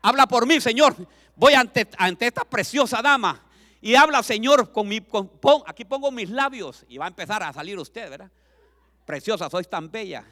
[0.02, 0.94] habla por mí, Señor.
[1.36, 1.88] Voy ante,
[2.20, 3.42] esta preciosa dama
[3.82, 5.32] y habla, Señor, con mi, con,
[5.66, 8.30] aquí pongo mis labios y va a empezar a salir usted, ¿verdad?
[9.06, 10.26] Preciosa, sois tan bella.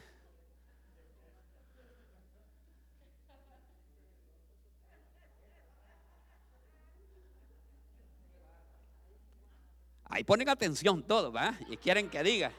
[10.12, 11.54] Ahí ponen atención todos, ¿verdad?
[11.70, 12.52] Y quieren que diga.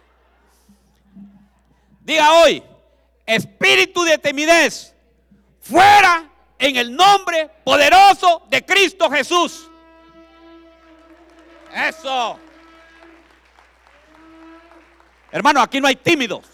[2.02, 2.64] Diga hoy,
[3.28, 4.96] espíritu de timidez,
[5.62, 9.70] fuera en el nombre poderoso de Cristo Jesús.
[11.72, 12.40] Eso.
[15.32, 16.46] Hermano, aquí no hay tímidos.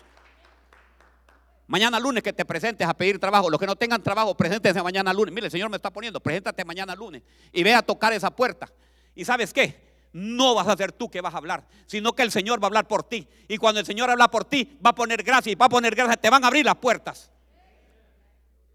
[1.68, 3.50] Mañana lunes que te presentes a pedir trabajo.
[3.50, 5.34] Los que no tengan trabajo, preséntense mañana lunes.
[5.34, 7.24] Mire, el Señor me está poniendo, preséntate mañana lunes
[7.54, 8.70] y ve a tocar esa puerta.
[9.16, 9.88] ¿Y sabes qué?
[10.14, 12.70] No vas a ser tú que vas a hablar, sino que el Señor va a
[12.70, 13.28] hablar por ti.
[13.47, 15.95] Y cuando el Señor habla por ti, va a poner gracia y va a poner
[15.95, 17.32] gracia, te van a abrir las puertas.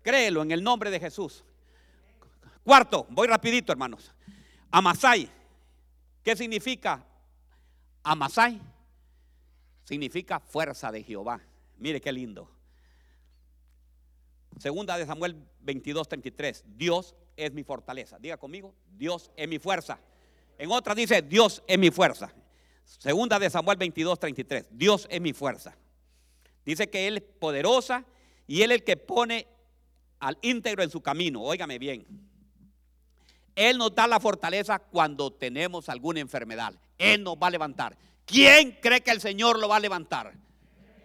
[0.02, 1.44] Créelo en el nombre de Jesús.
[2.62, 4.12] Cuarto, voy rapidito, hermanos.
[4.70, 5.30] Amasai.
[6.22, 7.04] ¿Qué significa
[8.02, 8.60] Amasai?
[9.84, 11.40] Significa fuerza de Jehová.
[11.78, 12.50] Mire qué lindo.
[14.58, 16.64] Segunda de Samuel 22, 33.
[16.76, 18.18] Dios es mi fortaleza.
[18.18, 19.98] Diga conmigo, Dios es mi fuerza.
[20.58, 22.32] En otra dice, Dios es mi fuerza.
[22.84, 24.66] Segunda de Samuel 22, 33.
[24.70, 25.76] Dios es mi fuerza.
[26.64, 28.04] Dice que Él es poderosa
[28.46, 29.46] y Él es el que pone
[30.20, 31.42] al íntegro en su camino.
[31.42, 32.06] Óigame bien.
[33.54, 36.74] Él nos da la fortaleza cuando tenemos alguna enfermedad.
[36.98, 37.96] Él nos va a levantar.
[38.24, 40.32] ¿Quién cree que el Señor lo va a levantar?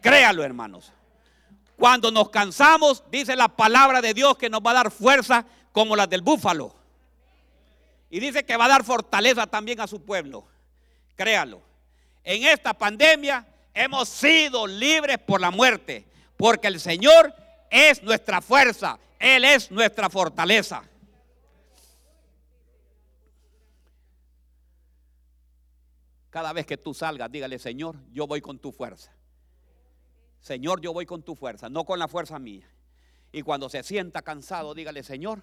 [0.02, 0.91] Créalo, hermanos.
[1.76, 5.95] Cuando nos cansamos, dice la palabra de Dios que nos va a dar fuerza como
[5.95, 6.76] la del búfalo.
[8.10, 10.47] Y dice que va a dar fortaleza también a su pueblo.
[11.16, 11.62] Créalo.
[12.24, 16.05] En esta pandemia hemos sido libres por la muerte,
[16.38, 17.34] porque el Señor
[17.70, 20.84] es nuestra fuerza, Él es nuestra fortaleza.
[26.30, 29.12] Cada vez que tú salgas, dígale, Señor, yo voy con tu fuerza.
[30.39, 32.70] Señor, yo voy con tu fuerza, no con la fuerza mía.
[33.32, 35.41] Y cuando se sienta cansado, dígale, Señor,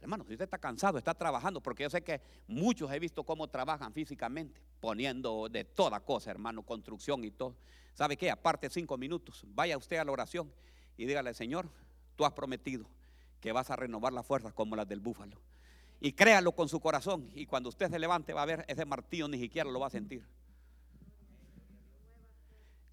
[0.00, 3.48] Hermano, si usted está cansado, está trabajando, porque yo sé que muchos he visto cómo
[3.48, 7.54] trabajan físicamente, poniendo de toda cosa, hermano, construcción y todo.
[7.92, 8.30] ¿Sabe qué?
[8.30, 10.50] Aparte cinco minutos, vaya usted a la oración
[10.96, 11.68] y dígale, Señor,
[12.16, 12.86] tú has prometido
[13.40, 15.36] que vas a renovar las fuerzas como las del búfalo.
[16.00, 17.30] Y créalo con su corazón.
[17.34, 19.90] Y cuando usted se levante va a ver ese martillo, ni siquiera lo va a
[19.90, 20.26] sentir.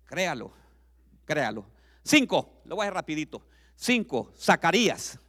[0.06, 0.52] Créalo,
[1.24, 1.66] créalo.
[2.04, 3.46] Cinco, lo voy a hacer rapidito.
[3.76, 5.20] Cinco, Zacarías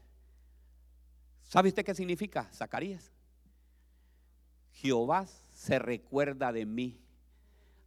[1.49, 3.11] ¿Sabe usted qué significa Zacarías?
[4.73, 7.01] Jehová se recuerda de mí.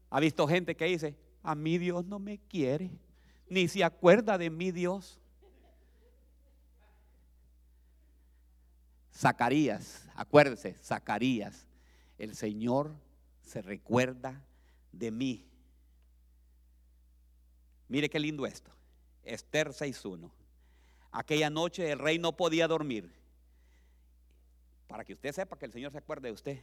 [0.10, 2.90] ¿Ha visto gente que dice, a mí Dios no me quiere,
[3.48, 5.20] ni se acuerda de mí Dios?
[9.14, 11.68] Zacarías, acuérdese, Zacarías,
[12.18, 12.96] el Señor
[13.44, 14.44] se recuerda
[14.92, 15.46] de mí.
[17.88, 18.72] Mire qué lindo esto.
[19.22, 20.32] Esther 6.1.
[21.12, 23.21] Aquella noche el rey no podía dormir
[24.92, 26.60] para que usted sepa que el Señor se acuerde de usted.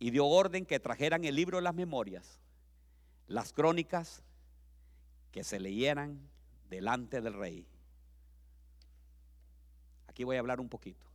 [0.00, 2.40] Y dio orden que trajeran el libro de las memorias,
[3.28, 4.24] las crónicas,
[5.30, 6.28] que se leyeran
[6.68, 7.68] delante del rey.
[10.08, 11.06] Aquí voy a hablar un poquito.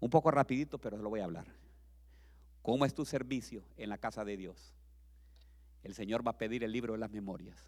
[0.00, 1.48] Un poco rapidito, pero lo voy a hablar.
[2.62, 4.72] ¿Cómo es tu servicio en la casa de Dios?
[5.82, 7.58] El Señor va a pedir el libro de las memorias.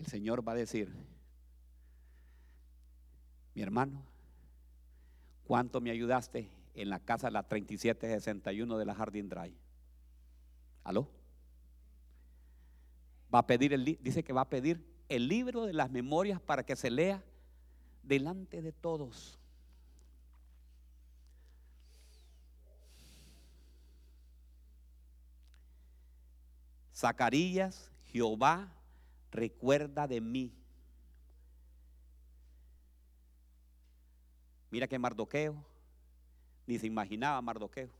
[0.00, 0.92] El Señor va a decir,
[3.54, 4.15] mi hermano,
[5.46, 9.54] ¿Cuánto me ayudaste en la casa la 3761 de la Jardín Drive?
[10.82, 11.08] ¿Aló?
[13.32, 16.74] Va a pedir dice que va a pedir el libro de las memorias para que
[16.74, 17.22] se lea
[18.02, 19.38] delante de todos.
[26.92, 28.72] Zacarías, Jehová,
[29.30, 30.52] recuerda de mí.
[34.70, 35.54] Mira que Mardoqueo,
[36.66, 37.90] ni se imaginaba Mardoqueo,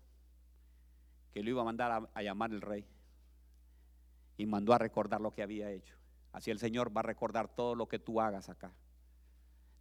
[1.32, 2.84] que lo iba a mandar a, llamar el rey.
[4.38, 5.96] Y mandó a recordar lo que había hecho.
[6.32, 8.70] Así el Señor va a recordar todo lo que tú hagas acá.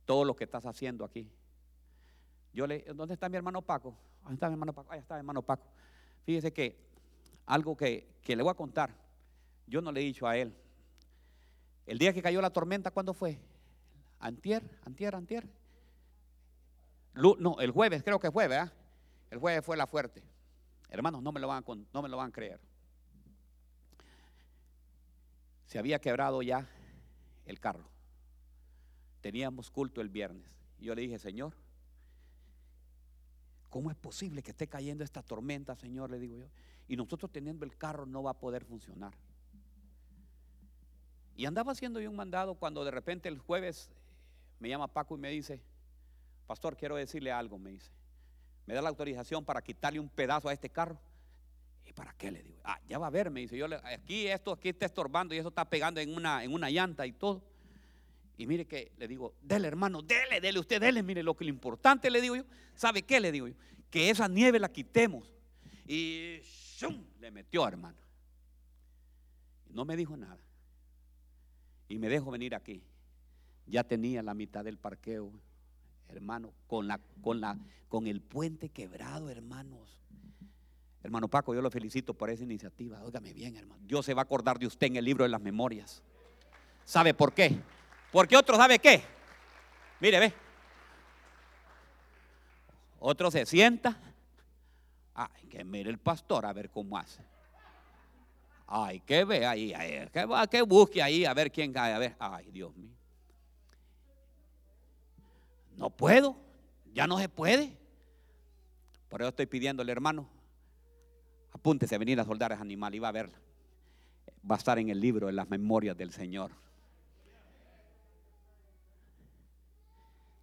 [0.05, 1.29] Todo lo que estás haciendo aquí.
[2.53, 3.97] Yo le, ¿dónde está mi hermano Paco?
[4.21, 4.91] ¿Dónde está mi hermano Paco?
[4.91, 5.67] Ahí está mi hermano Paco.
[6.23, 6.77] Fíjese que
[7.45, 8.91] algo que, que le voy a contar,
[9.67, 10.55] yo no le he dicho a él.
[11.85, 13.37] El día que cayó la tormenta, ¿cuándo fue?
[14.19, 15.47] Antier, antier, antier.
[17.15, 18.71] No, el jueves, creo que fue, ¿verdad?
[19.29, 20.21] El jueves fue la fuerte.
[20.89, 22.59] Hermanos, no me lo van a, no me lo van a creer.
[25.65, 26.67] Se había quebrado ya
[27.45, 27.89] el carro.
[29.21, 30.45] teníamos culto el viernes.
[30.79, 31.53] Yo le dije, Señor,
[33.69, 36.11] ¿cómo es posible que esté cayendo esta tormenta, Señor?
[36.11, 36.47] Le digo yo.
[36.87, 39.13] Y nosotros teniendo el carro no va a poder funcionar.
[41.35, 43.89] Y andaba haciendo yo un mandado cuando de repente el jueves
[44.59, 45.61] me llama Paco y me dice,
[46.45, 47.91] pastor, quiero decirle algo, me dice.
[48.65, 50.99] Me da la autorización para quitarle un pedazo a este carro.
[51.85, 52.59] ¿Y para qué le digo?
[52.63, 53.57] Ah, ya va a ver, me dice.
[53.57, 57.05] Yo aquí esto aquí está estorbando y eso está pegando en una, en una llanta
[57.05, 57.43] y todo.
[58.37, 61.49] Y mire que le digo, dele hermano, dele, dele usted, dele, mire lo que lo
[61.49, 62.43] importante le digo yo,
[62.73, 63.55] ¿sabe qué le digo yo?
[63.89, 65.31] Que esa nieve la quitemos.
[65.87, 66.41] Y
[67.19, 67.97] le metió hermano.
[69.69, 70.39] No me dijo nada.
[71.87, 72.83] Y me dejó venir aquí.
[73.67, 75.31] Ya tenía la mitad del parqueo,
[76.09, 80.01] hermano, con, la, con, la, con el puente quebrado, hermanos.
[81.03, 83.03] Hermano Paco, yo lo felicito por esa iniciativa.
[83.03, 83.81] Óigame bien, hermano.
[83.85, 86.01] Dios se va a acordar de usted en el libro de las memorias.
[86.83, 87.59] ¿Sabe por qué?
[88.11, 89.03] Porque otro sabe qué.
[89.99, 90.33] Mire, ve.
[92.99, 93.97] Otro se sienta.
[95.13, 97.23] Ay, que mire el pastor a ver cómo hace.
[98.67, 99.73] Ay, que ve ahí,
[100.11, 101.93] que, va, que busque ahí a ver quién cae.
[101.93, 102.95] A ver, ay, Dios mío.
[105.77, 106.35] No puedo,
[106.93, 107.77] ya no se puede.
[109.09, 110.27] Por eso estoy pidiéndole, hermano,
[111.51, 113.37] apúntese a venir a soldar ese animal y va a verla.
[114.49, 116.51] Va a estar en el libro de las memorias del Señor.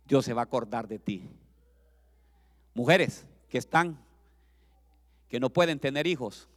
[0.07, 1.29] Dios se va a acordar de ti.
[2.75, 3.99] Mujeres que están,
[5.29, 6.49] que no pueden tener hijos.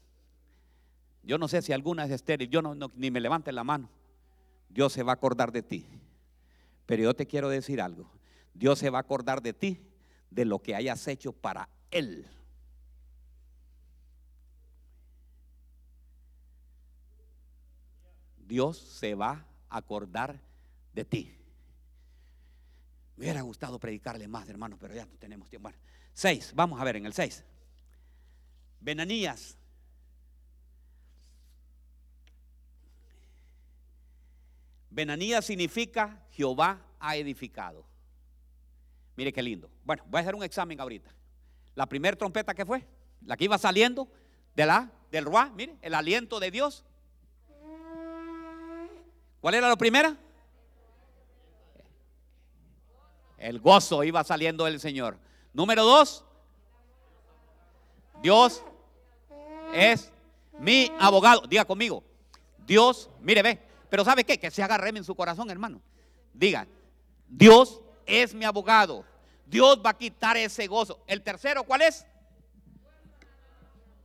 [1.24, 3.90] Yo no sé si alguna es estéril, yo no, ni me levante la mano.
[4.70, 5.86] Dios se va a acordar de ti.
[6.86, 8.10] Pero yo te quiero decir algo.
[8.56, 9.86] Dios se va a acordar de ti,
[10.32, 12.26] de lo que hayas hecho para Él.
[18.38, 20.40] Dios se va a acordar
[20.94, 21.38] de ti.
[23.18, 25.70] Me hubiera gustado predicarle más, hermano, pero ya no tenemos tiempo.
[26.14, 27.44] Seis, vamos a ver en el seis.
[28.80, 29.58] Benanías.
[34.90, 37.95] Benanías significa Jehová ha edificado.
[39.16, 39.70] Mire qué lindo.
[39.84, 41.12] Bueno, voy a hacer un examen ahorita.
[41.74, 42.86] La primera trompeta que fue,
[43.26, 44.08] la que iba saliendo
[44.56, 46.86] de la, del Ruá, mire, el aliento de Dios.
[49.42, 50.18] ¿Cuál era la primera?
[53.38, 55.18] El gozo iba saliendo del Señor.
[55.54, 56.26] Número dos,
[58.22, 58.64] Dios
[59.74, 60.12] es
[60.60, 61.42] mi abogado.
[61.48, 62.04] Diga conmigo,
[62.66, 64.40] Dios, mire, ve, pero ¿sabe qué?
[64.40, 65.82] Que se haga en su corazón, hermano.
[66.34, 66.68] Diga,
[67.28, 69.06] Dios es mi abogado.
[69.46, 71.04] Dios va a quitar ese gozo.
[71.08, 72.06] El tercero, ¿cuál es?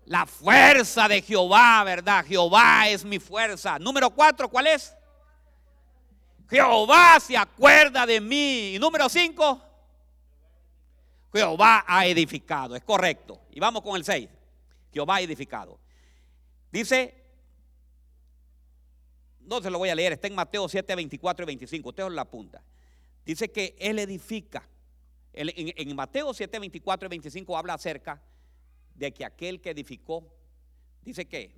[0.05, 2.25] La fuerza de Jehová, ¿verdad?
[2.25, 3.79] Jehová es mi fuerza.
[3.79, 4.95] Número cuatro, ¿cuál es?
[6.49, 8.75] Jehová se acuerda de mí.
[8.75, 9.63] Y número cinco,
[11.33, 12.75] Jehová ha edificado.
[12.77, 13.41] Es correcto.
[13.51, 14.29] Y vamos con el seis.
[14.93, 15.79] Jehová ha edificado.
[16.73, 17.15] Dice,
[19.41, 21.89] no se lo voy a leer, está en Mateo 7, 24 y 25.
[21.89, 22.63] Usted la apunta.
[23.31, 24.69] Dice que Él edifica.
[25.33, 28.21] En, en, Mateo 7, 24 y 25 habla acerca
[28.97, 30.35] de que aquel que edificó,
[31.05, 31.55] dice que,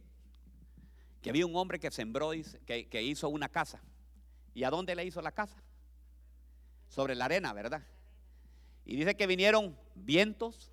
[1.23, 2.33] que había un hombre que sembró,
[2.67, 3.81] que, que hizo una casa.
[4.53, 5.63] ¿Y a dónde le hizo la casa?
[6.91, 7.83] Sobre la arena, ¿verdad?
[8.85, 10.71] Y dice que vinieron vientos,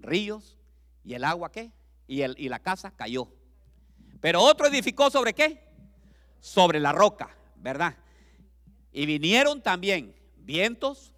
[0.00, 0.58] ríos
[1.04, 1.70] y el agua qué?
[2.08, 3.28] Y, el, y la casa cayó.
[4.20, 5.62] Pero otro edificó sobre qué?
[6.40, 7.96] Sobre la roca, ¿verdad?
[8.98, 11.12] Y vinieron también vientos,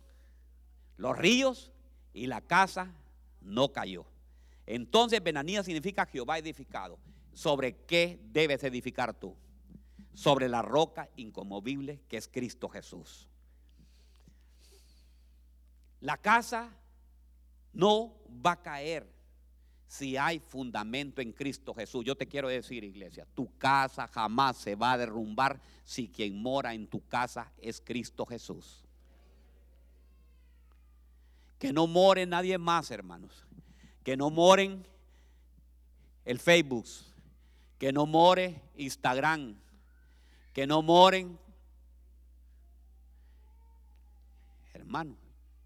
[0.98, 1.72] los ríos
[2.12, 2.92] y la casa
[3.40, 4.04] no cayó.
[4.66, 6.98] Entonces Benanía significa Jehová edificado.
[7.32, 9.34] ¿Sobre qué debes edificar tú?
[10.12, 13.26] sobre la roca incomovible que es Cristo Jesús.
[16.00, 16.68] La casa
[17.72, 18.14] no
[18.44, 19.10] va a caer
[19.90, 22.04] si hay fundamento en Cristo Jesús.
[22.04, 26.74] Yo te quiero decir, iglesia, tu casa jamás se va a derrumbar si quien mora
[26.74, 28.84] en tu casa es Cristo Jesús.
[31.58, 33.44] Que no more nadie más, hermanos.
[34.04, 34.86] Que no moren
[36.24, 36.86] el Facebook.
[37.76, 39.56] Que no more Instagram
[40.52, 41.38] que no moren.
[44.72, 45.16] Hermano,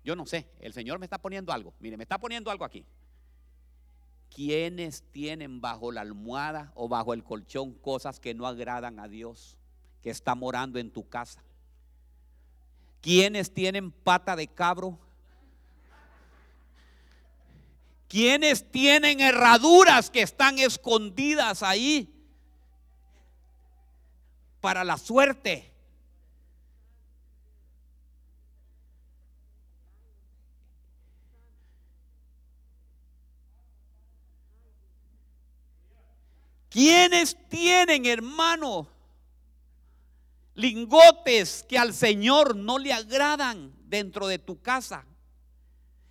[0.02, 1.74] yo no sé, el Señor me está poniendo algo.
[1.80, 2.84] Mire, me está poniendo algo aquí.
[4.34, 9.56] ¿Quiénes tienen bajo la almohada o bajo el colchón cosas que no agradan a Dios,
[10.02, 11.42] que está morando en tu casa?
[13.00, 14.98] ¿Quiénes tienen pata de cabro?
[18.08, 22.10] ¿Quiénes tienen herraduras que están escondidas ahí?
[24.64, 25.73] para la suerte.
[36.74, 38.88] ¿Quiénes tienen, hermano,
[40.54, 45.06] lingotes que al Señor no le agradan dentro de tu casa?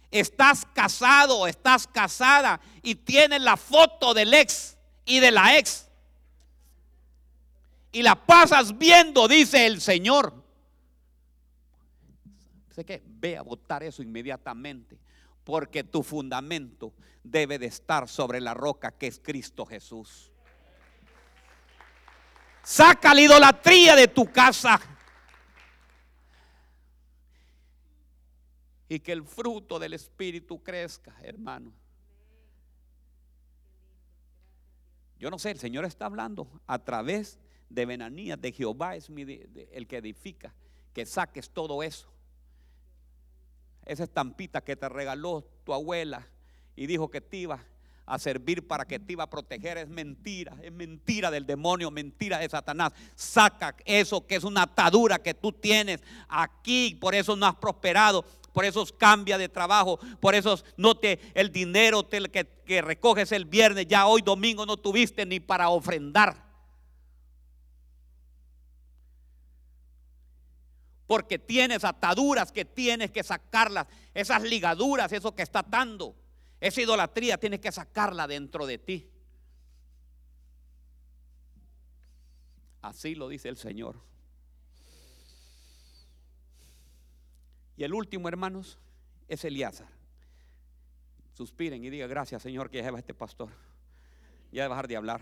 [0.09, 5.89] Estás casado, estás casada y tienes la foto del ex y de la ex.
[7.91, 10.33] Y la pasas viendo, dice el Señor.
[12.69, 14.97] Sé que ve a votar eso inmediatamente,
[15.43, 20.29] porque tu fundamento debe de estar sobre la roca que es Cristo Jesús.
[22.63, 24.79] Saca la idolatría de tu casa.
[28.87, 31.73] Y que el fruto del Espíritu crezca, hermano.
[35.19, 37.39] Yo no sé, el Señor está hablando a través
[37.69, 40.53] de Benanías, de Jehová es el que edifica,
[40.93, 42.13] que saques todo eso.
[43.85, 46.27] Esa estampita que te regaló tu abuela
[46.75, 47.65] y dijo que te iba
[48.05, 52.39] a servir para que te iba a proteger es mentira, es mentira del demonio, mentira
[52.39, 52.93] de Satanás.
[53.15, 58.25] Saca eso que es una atadura que tú tienes aquí, por eso no has prosperado,
[58.51, 63.45] por eso cambia de trabajo, por eso no te el dinero que, que recoges el
[63.45, 66.43] viernes, ya hoy domingo no tuviste ni para ofrendar.
[71.07, 76.15] Porque tienes ataduras que tienes que sacarlas, esas ligaduras, eso que está atando.
[76.63, 79.11] Esa idolatría tienes que sacarla dentro de ti.
[82.81, 83.99] Así lo dice el Señor.
[87.75, 88.79] Y el último, hermanos,
[89.27, 89.89] es Elíasar.
[91.33, 93.49] Suspiren y digan gracias, Señor, que ya va este pastor.
[94.53, 95.21] Ya de bajar de hablar.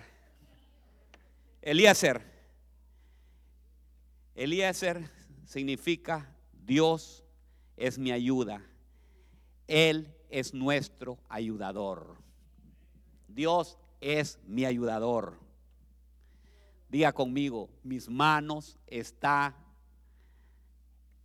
[1.64, 2.22] Elíasar.
[4.36, 5.10] Elíasar
[5.48, 7.24] significa Dios
[7.78, 8.62] es mi ayuda.
[9.72, 12.18] Él es nuestro ayudador.
[13.30, 15.40] Dios es mi ayudador.
[16.90, 19.56] Diga conmigo, mis manos está,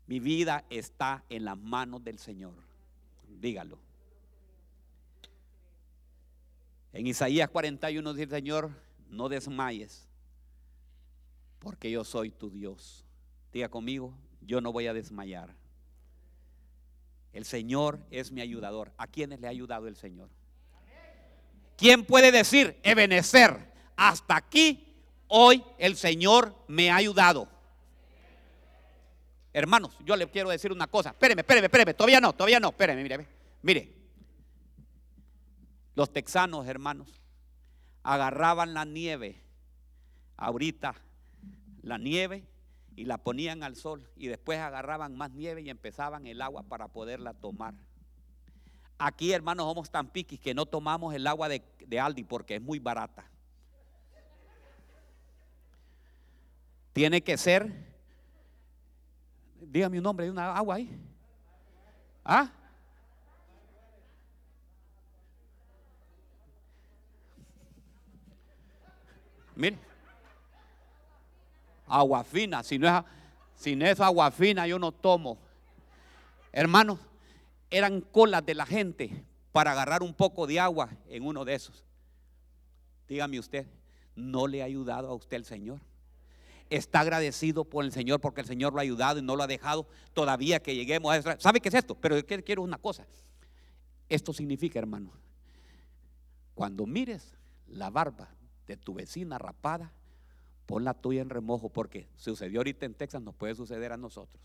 [0.06, 2.54] mi vida está en las manos del Señor.
[3.26, 3.80] Dígalo.
[6.92, 8.70] En Isaías 41 dice Señor,
[9.08, 10.08] no desmayes,
[11.58, 13.04] porque yo soy tu Dios.
[13.52, 15.65] Diga conmigo, yo no voy a desmayar.
[17.36, 18.94] El Señor es mi ayudador.
[18.96, 20.30] ¿A quiénes le ha ayudado el Señor?
[21.76, 24.96] ¿Quién puede decir, Ebenecer, hasta aquí
[25.28, 27.46] hoy el Señor me ha ayudado?
[29.52, 31.10] Hermanos, yo le quiero decir una cosa.
[31.10, 31.92] Espéreme, espéreme, espéreme.
[31.92, 32.70] Todavía no, todavía no.
[32.70, 33.26] Espéreme, mire,
[33.60, 33.92] mire.
[35.94, 37.20] Los texanos, hermanos,
[38.02, 39.42] agarraban la nieve.
[40.38, 40.94] Ahorita,
[41.82, 42.44] la nieve
[42.96, 46.88] y la ponían al sol y después agarraban más nieve y empezaban el agua para
[46.88, 47.74] poderla tomar.
[48.98, 52.78] Aquí, hermanos, somos tan piquis que no tomamos el agua de, Aldi porque es muy
[52.78, 53.30] barata.
[56.94, 57.70] Tiene que ser,
[59.60, 60.98] dígame un nombre de una agua ahí.
[62.24, 62.50] ¿Ah?
[69.54, 69.86] Mire
[71.86, 72.62] agua fina.
[72.62, 73.04] Si no es,
[73.54, 75.38] si no es agua fina, yo no tomo.
[76.52, 76.98] Hermanos,
[77.70, 81.84] eran colas de la gente para agarrar un poco de agua en uno de esos.
[83.08, 83.66] Dígame usted,
[84.14, 85.80] ¿no le ha ayudado a usted el Señor?
[86.68, 89.46] Está agradecido por el Señor porque el Señor lo ha ayudado y no lo ha
[89.46, 91.40] dejado todavía que lleguemos a eso.
[91.40, 91.94] ¿Sabe qué es esto?
[91.94, 93.06] Pero quiero una cosa.
[94.08, 95.12] Esto significa, hermano,
[96.54, 97.36] cuando mires
[97.68, 98.28] la barba
[98.66, 99.92] de tu vecina rapada,
[100.66, 104.42] Pon la tuya en remojo porque sucedió ahorita en Texas, nos puede suceder a nosotros.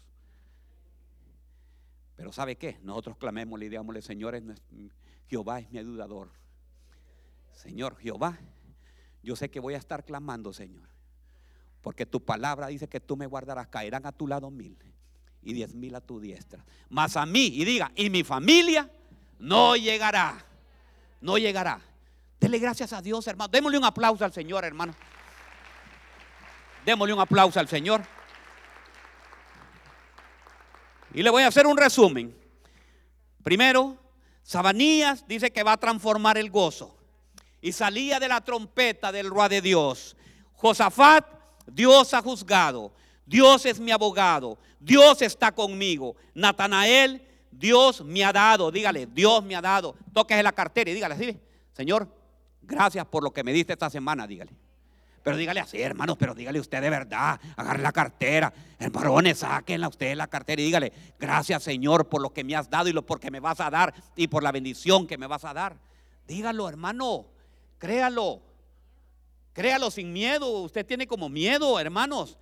[2.15, 2.77] Pero ¿sabe qué?
[2.83, 4.39] Nosotros clamémosle y digámosle, Señor,
[5.27, 6.29] Jehová es mi ayudador.
[7.53, 8.39] Señor, Jehová,
[9.23, 10.87] yo sé que voy a estar clamando, Señor.
[11.81, 14.77] Porque tu palabra dice que tú me guardarás, caerán a tu lado mil
[15.41, 16.63] y diez mil a tu diestra.
[16.89, 18.91] Mas a mí, y diga, y mi familia
[19.39, 20.45] no llegará.
[21.21, 21.81] No llegará.
[22.39, 23.49] Dele gracias a Dios, hermano.
[23.51, 24.93] Démosle un aplauso al Señor, hermano.
[26.85, 28.01] Démosle un aplauso al Señor.
[31.13, 32.35] Y le voy a hacer un resumen.
[33.43, 33.97] Primero,
[34.43, 36.97] Sabanías dice que va a transformar el gozo.
[37.61, 40.15] Y salía de la trompeta del roi de Dios.
[40.53, 41.25] Josafat,
[41.67, 42.93] Dios ha juzgado.
[43.25, 44.57] Dios es mi abogado.
[44.79, 46.15] Dios está conmigo.
[46.33, 47.21] Natanael,
[47.51, 48.71] Dios me ha dado.
[48.71, 49.95] Dígale, Dios me ha dado.
[50.13, 51.39] Tóquese la cartera y dígale,
[51.73, 52.07] Señor,
[52.61, 54.25] gracias por lo que me diste esta semana.
[54.25, 54.51] Dígale.
[55.23, 60.15] Pero dígale así, hermanos, pero dígale usted de verdad, agarre la cartera, hermanos, sáquenla usted
[60.15, 63.29] la cartera y dígale, gracias Señor por lo que me has dado y lo porque
[63.29, 65.77] me vas a dar y por la bendición que me vas a dar.
[66.27, 67.27] Dígalo, hermano,
[67.77, 68.41] créalo.
[69.53, 70.47] Créalo sin miedo.
[70.61, 72.37] Usted tiene como miedo, hermanos.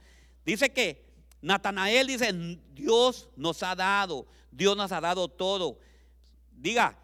[0.45, 1.05] Dice que
[1.41, 2.32] Natanael dice,
[2.73, 5.80] Dios nos ha dado, Dios nos ha dado todo.
[6.51, 6.97] Diga,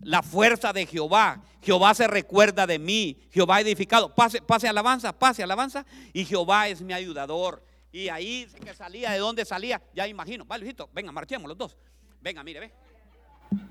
[0.00, 1.42] la fuerza de Jehová.
[1.62, 3.18] Jehová se recuerda de mí.
[3.30, 4.14] Jehová ha edificado.
[4.14, 5.84] Pase, pase alabanza, pase alabanza.
[6.12, 7.64] Y Jehová es mi ayudador.
[7.90, 8.46] Y ahí
[8.76, 9.82] salía, ¿de dónde salía?
[9.94, 10.44] Ya imagino.
[10.44, 11.76] Vale, Luisito, venga, marchemos los dos.
[12.20, 12.72] Venga, mire, ve.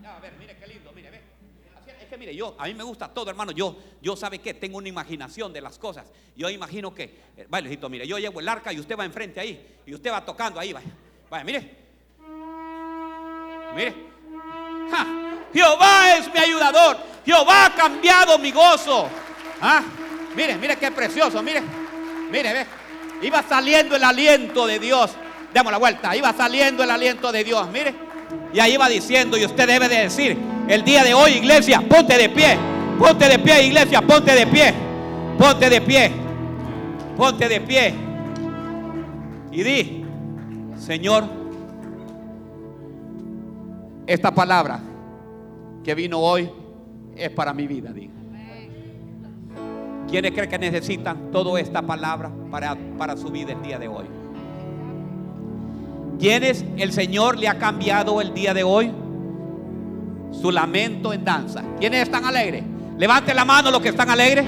[0.02, 1.22] Ya, a ver, mire qué lindo, mire, ve.
[2.02, 3.52] Es que mire, yo, a mí me gusta todo, hermano.
[3.52, 6.12] Yo, yo sabe que tengo una imaginación de las cosas.
[6.36, 7.04] Yo imagino que,
[7.36, 9.78] eh, vale, Luisito, mire, yo llevo el arca y usted va enfrente ahí.
[9.86, 10.90] Y usted va tocando ahí, vaya.
[11.30, 11.88] Vaya, mire.
[13.76, 14.07] Mire.
[15.54, 16.98] Jehová es mi ayudador.
[17.26, 19.08] Jehová ha cambiado mi gozo.
[19.62, 19.82] ¿Ah?
[20.36, 21.62] Mire, mire qué precioso, mire.
[22.32, 22.66] Mire, ve.
[23.22, 25.12] Iba saliendo el aliento de Dios.
[25.54, 26.16] Demos la vuelta.
[26.16, 27.68] Iba saliendo el aliento de Dios.
[27.70, 27.94] Mire.
[28.54, 30.38] Y ahí iba diciendo, y usted debe de decir,
[30.68, 32.58] el día de hoy, iglesia, ponte de pie.
[33.00, 34.74] Ponte de pie, iglesia, ponte de pie.
[35.38, 36.12] Ponte de pie.
[37.16, 37.96] Ponte de pie.
[39.52, 40.06] Y di,
[40.78, 41.26] Señor,
[44.06, 44.80] esta palabra
[45.88, 46.52] que vino hoy
[47.16, 48.12] es para mi vida, diga.
[50.10, 54.04] ¿Quiénes creen que necesitan toda esta palabra para, para su vida el día de hoy?
[56.20, 58.92] ¿Quiénes el Señor le ha cambiado el día de hoy?
[60.34, 61.64] Su lamento en danza.
[61.80, 62.66] ¿Quiénes están alegres?
[62.98, 64.44] Levante la mano los que están alegres.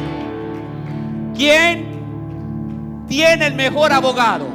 [1.38, 4.46] ¿Quién tiene el mejor abogado?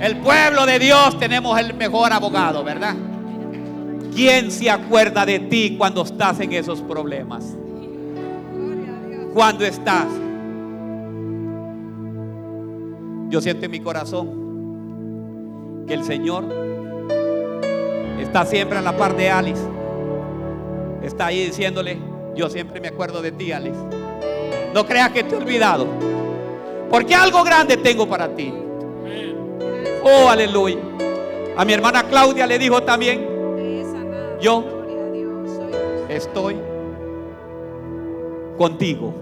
[0.00, 2.96] El pueblo de Dios tenemos el mejor abogado, ¿verdad?
[4.14, 7.56] ¿Quién se acuerda de ti cuando estás en esos problemas?
[9.32, 10.08] Cuando estás.
[13.28, 16.44] Yo siento en mi corazón que el Señor
[18.20, 19.62] está siempre a la par de Alice.
[21.02, 21.98] Está ahí diciéndole,
[22.34, 23.78] yo siempre me acuerdo de ti, Alice.
[24.74, 25.86] No creas que te he olvidado.
[26.90, 28.52] Porque algo grande tengo para ti.
[30.02, 30.78] Oh, aleluya.
[31.56, 33.29] A mi hermana Claudia le dijo también,
[34.40, 34.64] yo
[36.08, 36.56] estoy
[38.56, 39.14] contigo.